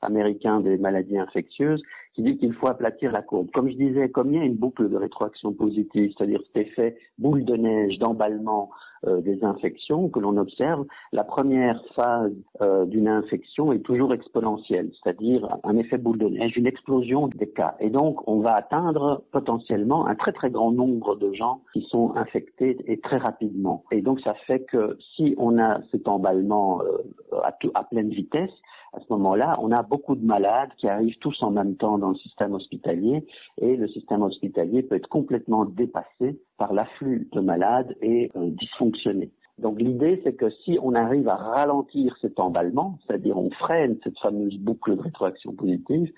américain 0.01 0.59
des 0.59 0.77
maladies 0.77 1.17
infectieuses, 1.17 1.81
qui 2.13 2.21
dit 2.21 2.37
qu'il 2.37 2.53
faut 2.53 2.67
aplatir 2.67 3.11
la 3.11 3.23
courbe. 3.23 3.49
Comme 3.51 3.69
je 3.69 3.75
disais, 3.75 4.09
comme 4.09 4.31
il 4.31 4.37
y 4.37 4.41
a 4.41 4.45
une 4.45 4.57
boucle 4.57 4.89
de 4.89 4.95
rétroaction 4.95 5.53
positive, 5.53 6.13
c'est-à-dire 6.15 6.41
cet 6.53 6.67
effet 6.67 6.97
boule 7.17 7.45
de 7.45 7.55
neige 7.55 7.97
d'emballement 7.97 8.69
des 9.21 9.43
infections 9.43 10.09
que 10.09 10.19
l'on 10.19 10.37
observe, 10.37 10.85
la 11.11 11.23
première 11.23 11.83
phase 11.95 12.33
euh, 12.61 12.85
d'une 12.85 13.07
infection 13.07 13.71
est 13.73 13.79
toujours 13.79 14.13
exponentielle, 14.13 14.91
c'est-à-dire 14.93 15.57
un 15.63 15.77
effet 15.77 15.97
boule 15.97 16.17
de 16.17 16.29
neige, 16.29 16.55
une 16.57 16.67
explosion 16.67 17.27
des 17.27 17.49
cas. 17.49 17.75
Et 17.79 17.89
donc, 17.89 18.27
on 18.27 18.39
va 18.39 18.53
atteindre 18.55 19.23
potentiellement 19.31 20.05
un 20.07 20.15
très 20.15 20.31
très 20.31 20.49
grand 20.49 20.71
nombre 20.71 21.15
de 21.15 21.33
gens 21.33 21.61
qui 21.73 21.81
sont 21.89 22.15
infectés 22.15 22.77
et 22.87 22.99
très 22.99 23.17
rapidement. 23.17 23.83
Et 23.91 24.01
donc, 24.01 24.19
ça 24.21 24.33
fait 24.47 24.61
que 24.61 24.97
si 25.15 25.35
on 25.37 25.57
a 25.59 25.81
cet 25.91 26.07
emballement 26.07 26.81
euh, 26.81 27.37
à, 27.43 27.51
tout- 27.51 27.71
à 27.73 27.83
pleine 27.83 28.09
vitesse, 28.09 28.51
à 28.93 28.99
ce 28.99 29.05
moment-là, 29.13 29.53
on 29.59 29.71
a 29.71 29.81
beaucoup 29.81 30.15
de 30.15 30.25
malades 30.25 30.69
qui 30.77 30.87
arrivent 30.87 31.17
tous 31.19 31.41
en 31.41 31.51
même 31.51 31.75
temps 31.75 31.97
dans 31.97 32.09
le 32.09 32.15
système 32.15 32.53
hospitalier 32.53 33.25
et 33.59 33.75
le 33.75 33.87
système 33.87 34.21
hospitalier 34.21 34.83
peut 34.83 34.95
être 34.95 35.09
complètement 35.09 35.65
dépassé 35.65 36.39
par 36.57 36.73
l'afflux 36.73 37.27
de 37.31 37.39
malades 37.41 37.95
et 38.01 38.31
euh, 38.35 38.49
dysfonctionner. 38.51 39.31
Donc 39.59 39.79
l'idée, 39.79 40.19
c'est 40.23 40.33
que 40.33 40.49
si 40.63 40.79
on 40.81 40.95
arrive 40.95 41.27
à 41.27 41.35
ralentir 41.35 42.15
cet 42.21 42.39
emballement, 42.39 42.97
c'est-à-dire 43.05 43.37
on 43.37 43.51
freine 43.51 43.97
cette 44.03 44.17
fameuse 44.19 44.57
boucle 44.57 44.95
de 44.95 45.01
rétroaction 45.01 45.53
positive 45.53 46.11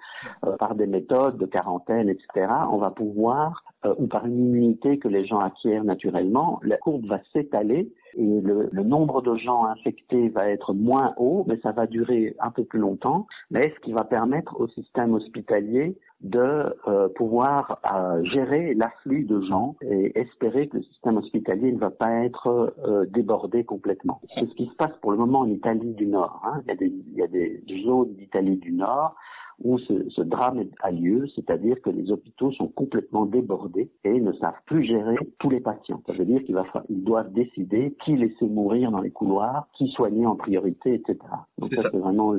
euh, 0.46 0.56
par 0.58 0.76
des 0.76 0.88
méthodes 0.88 1.38
de 1.38 1.46
quarantaine, 1.46 2.10
etc., 2.10 2.48
on 2.72 2.78
va 2.78 2.92
pouvoir, 2.92 3.64
euh, 3.86 3.94
ou 3.98 4.08
par 4.08 4.26
une 4.26 4.40
immunité 4.40 5.00
que 5.00 5.10
les 5.10 5.26
gens 5.26 5.40
acquièrent 5.40 5.84
naturellement, 5.84 6.60
la 6.64 6.78
courbe 6.78 7.06
va 7.08 7.20
s'étaler 7.34 7.92
et 8.16 8.42
le, 8.42 8.70
le, 8.72 8.84
nombre 8.84 9.22
de 9.22 9.36
gens 9.36 9.66
infectés 9.66 10.30
va 10.30 10.50
être 10.50 10.74
moins 10.74 11.14
haut, 11.18 11.44
mais 11.48 11.60
ça 11.62 11.72
va 11.72 11.86
durer 11.86 12.36
un 12.40 12.52
peu 12.52 12.64
plus 12.64 12.80
longtemps, 12.80 13.28
mais 13.52 13.74
ce 13.76 13.80
qui 13.82 13.92
va 13.94 14.04
permettre 14.04 14.60
au 14.60 14.68
système 14.70 15.14
hospitalier 15.14 15.98
de 16.22 16.76
euh, 16.88 17.08
pouvoir 17.10 17.80
euh, 17.94 18.24
gérer 18.24 18.74
l'afflux 18.74 19.24
de 19.26 19.42
gens 19.42 19.76
et 19.82 20.18
espérer 20.20 20.68
que 20.68 20.78
le 20.78 20.84
système 20.84 21.18
hospitalier 21.18 21.72
ne 21.72 21.78
va 21.78 21.92
pas 21.92 22.24
être 22.24 22.74
euh, 22.86 23.06
débordé 23.06 23.64
complètement. 23.64 24.22
C'est 24.34 24.50
ce 24.50 24.56
qui 24.56 24.68
se 24.68 24.76
passe 24.76 24.96
pour 25.02 25.12
le 25.12 25.18
moment 25.18 25.40
en 25.40 25.50
Italie 25.50 25.94
du 25.94 26.08
Nord. 26.08 26.42
Hein. 26.46 26.62
Il, 26.64 26.70
y 26.70 26.72
a 26.72 26.76
des, 26.76 26.88
il 26.88 27.18
y 27.18 27.22
a 27.22 27.28
des 27.28 27.64
zones 27.84 28.14
d'Italie 28.16 28.58
du 28.58 28.72
Nord 28.72 29.16
où 29.64 29.78
ce, 29.80 30.10
ce, 30.10 30.22
drame 30.22 30.64
a 30.82 30.92
lieu, 30.92 31.28
c'est-à-dire 31.36 31.76
que 31.82 31.90
les 31.90 32.12
hôpitaux 32.12 32.52
sont 32.54 32.68
complètement 32.68 33.26
débordés 33.26 33.90
et 34.04 34.20
ne 34.20 34.34
savent 34.34 34.54
plus 34.66 34.84
gérer 34.84 35.16
tous 35.40 35.50
les 35.50 35.60
patients. 35.60 36.02
Ça 36.08 36.14
veut 36.14 36.26
dire 36.26 36.44
qu'ils 36.44 37.04
doivent 37.04 37.32
décider 37.34 37.96
qui 38.04 38.16
laisser 38.16 38.46
mourir 38.46 38.92
dans 38.92 39.02
les 39.02 39.12
couloirs, 39.12 39.68
qui 39.78 39.88
soigner 39.90 40.26
en 40.26 40.36
priorité, 40.36 40.94
etc. 40.94 41.18
Donc 41.58 41.74
ça, 41.74 41.84
ça. 41.84 41.90
c'est 41.92 42.00
vraiment 42.00 42.34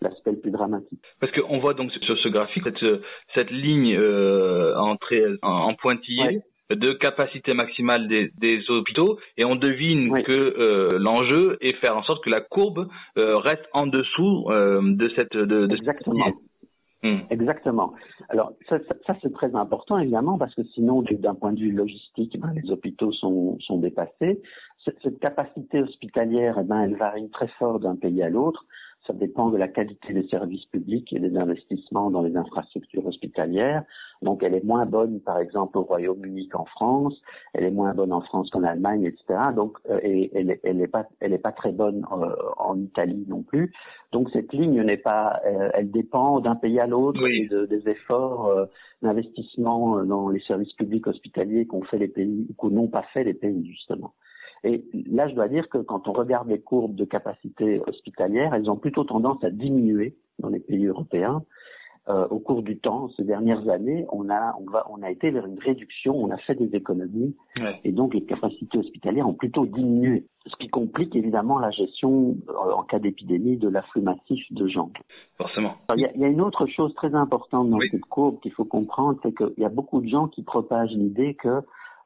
l'aspect 0.00 0.32
le 0.32 0.40
plus 0.40 0.50
dramatique. 0.50 1.02
Parce 1.20 1.32
qu'on 1.32 1.58
voit 1.58 1.74
donc 1.74 1.90
sur 1.92 2.18
ce 2.18 2.28
graphique 2.28 2.64
cette, 2.64 3.00
cette 3.34 3.50
ligne 3.50 3.96
euh, 3.96 4.76
entrée 4.78 5.24
en, 5.42 5.48
en 5.50 5.74
pointillé. 5.74 6.22
Ouais 6.22 6.42
de 6.74 6.92
capacité 6.92 7.54
maximale 7.54 8.08
des, 8.08 8.30
des, 8.38 8.62
hôpitaux 8.68 9.18
et 9.36 9.44
on 9.44 9.56
devine 9.56 10.22
que 10.22 10.32
euh, 10.32 10.98
l'enjeu 10.98 11.58
est 11.60 11.74
faire 11.76 11.96
en 11.96 12.02
sorte 12.04 12.24
que 12.24 12.30
la 12.30 12.40
courbe 12.40 12.88
euh, 13.18 13.36
reste 13.36 13.64
en 13.72 13.86
dessous 13.86 14.46
euh, 14.50 14.80
de 14.82 15.10
cette 15.16 15.36
de, 15.36 15.66
de 15.66 15.74
exactement 15.74 16.32
Mmh. 17.02 17.16
Exactement. 17.30 17.94
Alors 18.28 18.52
ça, 18.68 18.78
ça, 18.86 18.94
ça 19.06 19.16
c'est 19.22 19.32
très 19.32 19.54
important 19.54 19.98
évidemment 19.98 20.36
parce 20.36 20.54
que 20.54 20.62
sinon 20.64 21.02
d'un 21.02 21.34
point 21.34 21.52
de 21.54 21.60
vue 21.60 21.72
logistique, 21.72 22.38
ben, 22.38 22.52
les 22.54 22.70
hôpitaux 22.70 23.10
sont, 23.12 23.58
sont 23.60 23.78
dépassés. 23.78 24.42
Cette, 24.84 24.98
cette 25.02 25.18
capacité 25.18 25.80
hospitalière, 25.80 26.58
eh 26.60 26.64
ben, 26.64 26.82
elle 26.82 26.96
varie 26.96 27.30
très 27.30 27.48
fort 27.58 27.80
d'un 27.80 27.96
pays 27.96 28.22
à 28.22 28.28
l'autre. 28.28 28.66
Ça 29.06 29.14
dépend 29.14 29.50
de 29.50 29.56
la 29.56 29.68
qualité 29.68 30.12
des 30.12 30.26
services 30.28 30.66
publics 30.66 31.12
et 31.12 31.18
des 31.18 31.36
investissements 31.36 32.10
dans 32.10 32.22
les 32.22 32.36
infrastructures 32.36 33.06
hospitalières. 33.06 33.82
Donc, 34.20 34.42
elle 34.42 34.54
est 34.54 34.64
moins 34.64 34.84
bonne, 34.84 35.20
par 35.20 35.38
exemple, 35.38 35.78
au 35.78 35.82
Royaume-Uni 35.82 36.48
qu'en 36.48 36.66
France. 36.66 37.14
Elle 37.54 37.64
est 37.64 37.70
moins 37.70 37.94
bonne 37.94 38.12
en 38.12 38.20
France 38.20 38.50
qu'en 38.50 38.62
Allemagne, 38.62 39.04
etc. 39.04 39.40
Donc, 39.56 39.78
euh, 39.88 39.98
et 40.02 40.30
elle, 40.34 40.58
elle 40.62 40.76
n'est 40.76 40.86
pas, 40.86 41.06
elle 41.20 41.32
est 41.32 41.38
pas 41.38 41.52
très 41.52 41.72
bonne 41.72 42.04
euh, 42.12 42.34
en 42.58 42.78
Italie 42.78 43.24
non 43.26 43.42
plus. 43.42 43.72
Donc, 44.12 44.28
cette 44.32 44.52
ligne 44.52 44.82
n'est 44.82 44.98
pas, 44.98 45.40
euh, 45.46 45.70
elle 45.72 45.90
dépend 45.90 46.40
d'un 46.40 46.56
pays 46.56 46.78
à 46.78 46.86
l'autre 46.86 47.22
oui. 47.22 47.42
et 47.44 47.48
de, 47.48 47.64
des 47.64 47.88
efforts 47.88 48.48
euh, 48.48 48.66
d'investissement 49.02 50.04
dans 50.04 50.28
les 50.28 50.40
services 50.40 50.74
publics 50.74 51.06
hospitaliers 51.06 51.66
qu'ont 51.66 51.84
fait 51.84 51.98
les 51.98 52.08
pays 52.08 52.46
ou 52.50 52.54
qu'ont 52.54 52.88
pas 52.88 53.04
fait 53.14 53.24
les 53.24 53.34
pays 53.34 53.66
justement. 53.66 54.12
Et 54.64 54.84
là, 55.10 55.28
je 55.28 55.34
dois 55.34 55.48
dire 55.48 55.68
que 55.68 55.78
quand 55.78 56.08
on 56.08 56.12
regarde 56.12 56.48
les 56.48 56.60
courbes 56.60 56.94
de 56.94 57.04
capacité 57.04 57.80
hospitalière, 57.86 58.54
elles 58.54 58.70
ont 58.70 58.76
plutôt 58.76 59.04
tendance 59.04 59.42
à 59.42 59.50
diminuer 59.50 60.16
dans 60.38 60.48
les 60.48 60.60
pays 60.60 60.86
européens. 60.86 61.42
Euh, 62.08 62.26
au 62.28 62.38
cours 62.38 62.62
du 62.62 62.78
temps, 62.78 63.10
ces 63.16 63.24
dernières 63.24 63.68
années, 63.68 64.06
on 64.10 64.30
a, 64.30 64.56
on, 64.58 64.68
va, 64.68 64.86
on 64.90 65.02
a 65.02 65.10
été 65.10 65.30
vers 65.30 65.46
une 65.46 65.58
réduction, 65.58 66.16
on 66.16 66.30
a 66.30 66.38
fait 66.38 66.54
des 66.54 66.74
économies, 66.74 67.36
ouais. 67.58 67.78
et 67.84 67.92
donc 67.92 68.14
les 68.14 68.24
capacités 68.24 68.78
hospitalières 68.78 69.28
ont 69.28 69.34
plutôt 69.34 69.66
diminué, 69.66 70.24
ce 70.46 70.56
qui 70.56 70.68
complique 70.68 71.14
évidemment 71.14 71.58
la 71.58 71.70
gestion 71.70 72.36
euh, 72.48 72.72
en 72.72 72.82
cas 72.84 72.98
d'épidémie 72.98 73.58
de 73.58 73.68
l'afflux 73.68 74.00
massif 74.00 74.42
de 74.50 74.66
gens. 74.66 74.90
Forcément. 75.36 75.74
Il 75.94 76.00
y, 76.00 76.20
y, 76.20 76.24
a 76.24 76.28
une 76.28 76.40
autre 76.40 76.66
chose 76.66 76.92
très 76.94 77.14
importante 77.14 77.68
dans 77.68 77.76
oui. 77.76 77.88
cette 77.90 78.06
courbe 78.06 78.40
qu'il 78.40 78.52
faut 78.52 78.64
comprendre, 78.64 79.20
c'est 79.22 79.36
qu'il 79.36 79.62
y 79.62 79.66
a 79.66 79.68
beaucoup 79.68 80.00
de 80.00 80.08
gens 80.08 80.26
qui 80.26 80.42
propagent 80.42 80.94
l'idée 80.94 81.34
que 81.34 81.60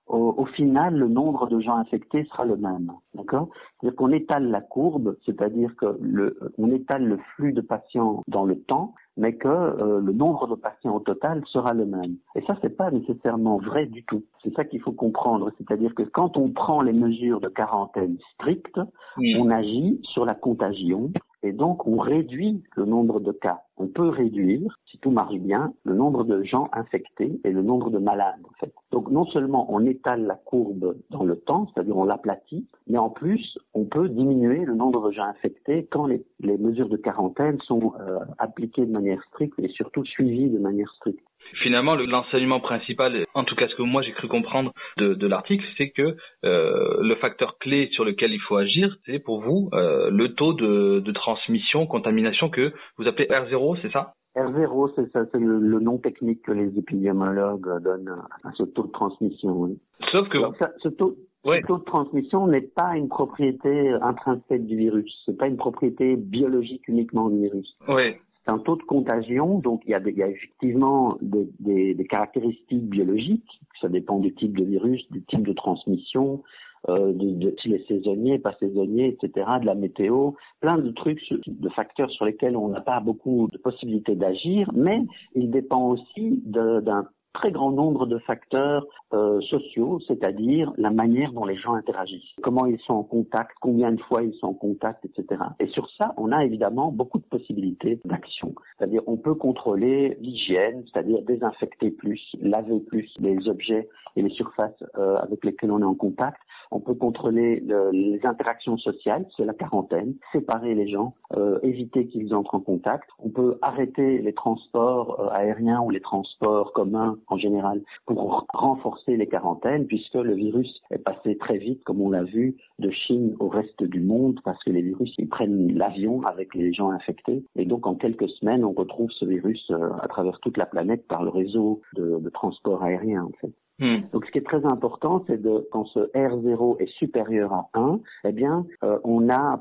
au, 0.07 0.35
au, 0.37 0.45
final, 0.45 0.95
le 0.97 1.09
nombre 1.09 1.47
de 1.49 1.61
gens 1.61 1.77
infectés 1.77 2.25
sera 2.25 2.45
le 2.45 2.57
même. 2.57 2.93
D'accord? 3.15 3.49
C'est-à-dire 3.81 3.97
qu'on 3.97 4.13
étale 4.13 4.51
la 4.51 4.61
courbe, 4.61 5.17
c'est-à-dire 5.25 5.75
que 5.77 5.99
le, 6.01 6.39
on 6.59 6.71
étale 6.71 7.05
le 7.05 7.19
flux 7.35 7.53
de 7.53 7.61
patients 7.61 8.23
dans 8.29 8.45
le 8.45 8.61
temps, 8.61 8.95
mais 9.17 9.35
que 9.35 9.49
euh, 9.49 10.01
le 10.01 10.13
nombre 10.13 10.47
de 10.49 10.55
patients 10.57 10.97
au 10.97 11.01
total 11.01 11.43
sera 11.47 11.73
le 11.73 11.87
même. 11.87 12.17
Et 12.35 12.43
ça, 12.43 12.57
c'est 12.61 12.77
pas 12.77 12.91
nécessairement 12.91 13.59
vrai 13.59 13.87
du 13.87 14.05
tout. 14.05 14.25
C'est 14.43 14.55
ça 14.55 14.65
qu'il 14.65 14.81
faut 14.81 14.93
comprendre. 14.93 15.51
C'est-à-dire 15.59 15.95
que 15.95 16.03
quand 16.03 16.37
on 16.37 16.51
prend 16.51 16.83
les 16.83 16.93
mesures 16.93 17.41
de 17.41 17.49
quarantaine 17.49 18.19
strictes, 18.35 18.81
oui. 19.17 19.37
on 19.39 19.51
agit 19.51 20.01
sur 20.03 20.25
la 20.25 20.35
contagion 20.35 21.11
et 21.45 21.53
donc 21.53 21.87
on 21.87 21.99
réduit 21.99 22.63
le 22.75 22.87
nombre 22.87 23.21
de 23.21 23.31
cas. 23.31 23.61
On 23.77 23.87
peut 23.87 24.09
réduire, 24.09 24.81
si 24.87 24.99
tout 24.99 25.11
marche 25.11 25.37
bien, 25.37 25.75
le 25.85 25.95
nombre 25.95 26.25
de 26.25 26.43
gens 26.43 26.71
infectés 26.73 27.39
et 27.45 27.51
le 27.51 27.61
nombre 27.61 27.91
de 27.91 27.99
malades. 27.99 28.41
En 28.45 28.55
fait. 28.59 28.73
Donc 28.91 29.11
non 29.11 29.27
seulement 29.27 29.67
on 29.69 29.85
étale 29.85 30.25
la 30.25 30.37
courbe 30.37 30.97
dans 31.11 31.25
le 31.25 31.37
temps, 31.37 31.69
c'est-à-dire 31.69 31.97
on 31.99 32.05
l'aplatit, 32.05 32.67
mais 32.87 32.97
en 32.97 33.11
plus 33.11 33.59
on 33.75 33.85
peut 33.85 34.09
diminuer 34.09 34.65
le 34.65 34.75
nombre 34.75 35.09
de 35.09 35.13
gens 35.13 35.25
infectés 35.25 35.87
quand 35.91 36.07
les, 36.07 36.25
mesures 36.41 36.89
de 36.89 36.97
quarantaine 36.97 37.59
sont 37.67 37.93
euh, 38.01 38.21
appliquées 38.39 38.87
de 38.87 38.93
manière 38.93 39.23
stricte 39.25 39.59
et 39.59 39.69
surtout 39.69 40.05
suivies 40.07 40.49
de 40.49 40.59
manière 40.59 40.91
stricte. 40.95 41.27
Finalement, 41.55 41.95
l'enseignement 41.95 42.61
principal, 42.61 43.25
en 43.35 43.45
tout 43.45 43.55
cas 43.55 43.69
ce 43.69 43.75
que 43.75 43.83
moi 43.83 44.03
j'ai 44.03 44.13
cru 44.13 44.29
comprendre 44.29 44.73
de, 44.97 45.15
de 45.15 45.27
l'article, 45.27 45.65
c'est 45.79 45.91
que 45.91 46.17
euh, 46.45 46.99
le 47.01 47.15
facteur 47.17 47.59
clé 47.59 47.89
sur 47.93 48.05
lequel 48.05 48.33
il 48.33 48.41
faut 48.41 48.57
agir, 48.57 48.97
c'est 49.07 49.19
pour 49.19 49.41
vous 49.41 49.69
euh, 49.73 50.11
le 50.11 50.35
taux 50.35 50.53
de, 50.53 51.01
de, 51.01 51.13
transmission, 51.13 51.87
contamination 51.87 52.51
que 52.51 52.73
vous 52.99 53.07
appelez 53.07 53.27
R0, 53.27 53.79
c'est 53.83 53.93
ça? 53.93 54.15
R0, 54.37 54.93
c'est 54.97 55.13
ça, 55.13 55.25
c'est 55.31 55.39
le, 55.39 55.59
le, 55.59 55.79
nom 55.79 55.99
technique 55.99 56.43
que 56.43 56.53
les 56.53 56.77
épidémiologues 56.77 57.83
donnent 57.83 58.17
à 58.43 58.51
ce 58.55 58.65
taux 58.65 58.85
de 58.85 58.93
transmission. 58.93 59.51
Oui. 59.51 59.79
Sauf 60.13 60.29
que 60.29 60.39
Alors, 60.39 60.57
ça, 60.59 60.73
ce 60.83 60.89
taux. 60.89 61.17
Ce 61.47 61.61
taux 61.67 61.77
de 61.77 61.85
transmission 61.85 62.47
n'est 62.47 62.63
pas 62.63 62.97
une 62.97 63.09
propriété 63.09 63.91
intrinsèque 64.01 64.65
du 64.65 64.77
virus. 64.77 65.15
C'est 65.27 65.37
pas 65.37 65.47
une 65.47 65.59
propriété 65.59 66.17
biologique 66.17 66.89
uniquement 66.89 67.29
du 67.29 67.39
virus. 67.39 67.77
Oui. 67.87 68.17
C'est 68.45 68.53
un 68.53 68.59
taux 68.59 68.77
de 68.77 68.83
contagion, 68.83 69.59
donc 69.59 69.83
il 69.87 69.91
y 69.91 69.95
a, 69.95 70.29
effectivement 70.29 71.17
des, 71.23 72.07
caractéristiques 72.09 72.89
biologiques. 72.89 73.61
Ça 73.81 73.89
dépend 73.89 74.19
du 74.19 74.35
type 74.35 74.57
de 74.57 74.65
virus, 74.65 75.03
du 75.11 75.23
type 75.23 75.47
de 75.47 75.53
transmission, 75.53 76.43
euh, 76.89 77.13
de, 77.13 77.33
de 77.33 77.57
s'il 77.61 77.73
est 77.73 77.87
saisonnier, 77.89 78.39
pas 78.39 78.55
saisonnier, 78.61 79.09
etc., 79.09 79.47
de 79.61 79.67
la 79.67 79.75
météo, 79.75 80.33
plein 80.61 80.77
de 80.77 80.91
trucs, 80.91 81.23
de 81.47 81.69
facteurs 81.71 82.11
sur 82.11 82.27
lesquels 82.27 82.57
on 82.57 82.69
n'a 82.69 82.83
pas 82.83 83.01
beaucoup 83.01 83.49
de 83.51 83.57
possibilités 83.59 84.15
d'agir, 84.15 84.71
mais 84.75 85.01
il 85.35 85.51
dépend 85.51 85.89
aussi 85.89 86.43
d'un 86.45 87.07
très 87.35 87.51
grand 87.51 87.73
nombre 87.73 88.07
de 88.07 88.19
facteurs 88.19 88.87
euh, 89.13 89.41
sociaux, 89.43 90.01
c'est-à-dire 90.07 90.73
la 90.79 90.91
manière 90.91 91.33
dont 91.33 91.45
les 91.45 91.57
gens 91.57 91.75
interagissent, 91.75 92.33
comment 92.43 92.65
ils 92.67 92.81
sont 92.81 92.95
en 92.95 93.03
contact, 93.03 93.51
combien 93.61 93.93
de 93.93 94.01
fois 94.01 94.23
ils 94.23 94.35
sont 94.35 94.47
en 94.47 94.55
contact, 94.55 95.05
etc. 95.05 95.43
Et 95.61 95.67
sur 95.69 95.91
ça, 95.99 96.15
on 96.17 96.33
a 96.33 96.45
évidemment 96.45 96.91
beaucoup 96.91 97.19
de 97.19 97.25
possibilités 97.25 98.01
d'action. 98.05 98.55
C'est-à-dire 98.79 99.03
on 99.07 99.17
peut 99.17 99.35
contrôler 99.35 100.17
l'hygiène, 100.21 100.85
c'est-à-dire 100.93 101.23
désinfecter 101.23 101.91
plus, 101.91 102.21
laver 102.41 102.81
plus 102.81 103.13
les 103.19 103.49
objets 103.49 103.89
et 104.17 104.23
les 104.23 104.31
surfaces 104.31 104.83
euh, 104.97 105.17
avec 105.17 105.45
lesquelles 105.45 105.73
on 105.73 105.81
est 105.81 105.85
en 105.85 105.95
contact. 105.95 106.41
On 106.71 106.81
peut 106.81 106.95
contrôler 106.95 107.61
le, 107.61 107.91
les 107.91 108.21
interactions 108.25 108.79
sociales, 108.79 109.27
c'est 109.37 109.45
la 109.45 109.55
quarantaine, 109.55 110.15
séparer 110.33 110.75
les 110.75 110.89
gens, 110.89 111.15
euh, 111.37 111.59
éviter 111.63 112.07
qu'ils 112.07 112.35
entrent 112.35 112.55
en 112.55 112.61
contact. 112.61 113.09
On 113.19 113.31
peut 113.31 113.59
arrêter 113.63 114.19
les 114.19 114.33
transports 114.33 115.21
euh, 115.21 115.29
aériens 115.31 115.81
ou 115.83 115.91
les 115.91 116.01
transports 116.01 116.73
communs 116.73 117.19
en 117.29 117.37
général 117.37 117.83
pour 118.07 118.47
renforcer 118.53 119.17
les 119.17 119.27
quarantaines 119.27 119.87
puisque 119.87 120.15
le 120.15 120.35
virus 120.35 120.83
est 120.91 120.99
passé 120.99 121.37
très 121.37 121.59
vite, 121.59 121.83
comme 121.85 122.01
on 122.01 122.11
l'a 122.11 122.25
vu, 122.25 122.57
de 122.79 122.91
Chine 122.91 123.35
au 123.41 123.49
reste 123.49 123.83
du 123.83 124.01
monde 124.01 124.41
parce 124.45 124.63
que 124.65 124.71
les 124.71 124.83
virus 124.83 125.13
ils 125.19 125.29
prennent 125.29 125.73
l'avion 125.77 126.23
avec 126.23 126.55
les 126.55 126.73
gens 126.73 126.91
infectés 126.91 127.45
et 127.57 127.65
donc 127.65 127.87
en 127.87 127.95
quelques 127.95 128.29
semaines 128.29 128.65
on 128.65 128.73
retrouve 128.73 129.11
ce 129.11 129.25
virus 129.25 129.65
euh, 129.71 129.91
à 130.03 130.09
travers 130.09 130.39
toute 130.41 130.57
la 130.57 130.67
planète 130.67 131.07
par 131.07 131.23
le 131.23 131.31
réseau 131.31 131.81
de, 131.95 132.19
de 132.19 132.31
transport 132.31 132.83
aérien 132.83 133.25
en 133.25 133.33
fait. 133.41 133.53
Mmh. 133.85 134.09
Donc, 134.15 134.25
ce 134.25 134.31
qui 134.31 134.39
est 134.39 134.47
très 134.47 134.65
important, 134.65 135.23
c'est 135.27 135.41
de 135.41 135.69
quand 135.71 135.85
ce 135.85 136.11
R0 136.15 136.81
est 136.81 136.91
supérieur 136.93 137.53
à 137.53 137.69
1, 137.75 138.01
eh 138.25 138.33
bien, 138.33 138.65
euh, 138.83 138.99
on 139.05 139.29
a, 139.29 139.61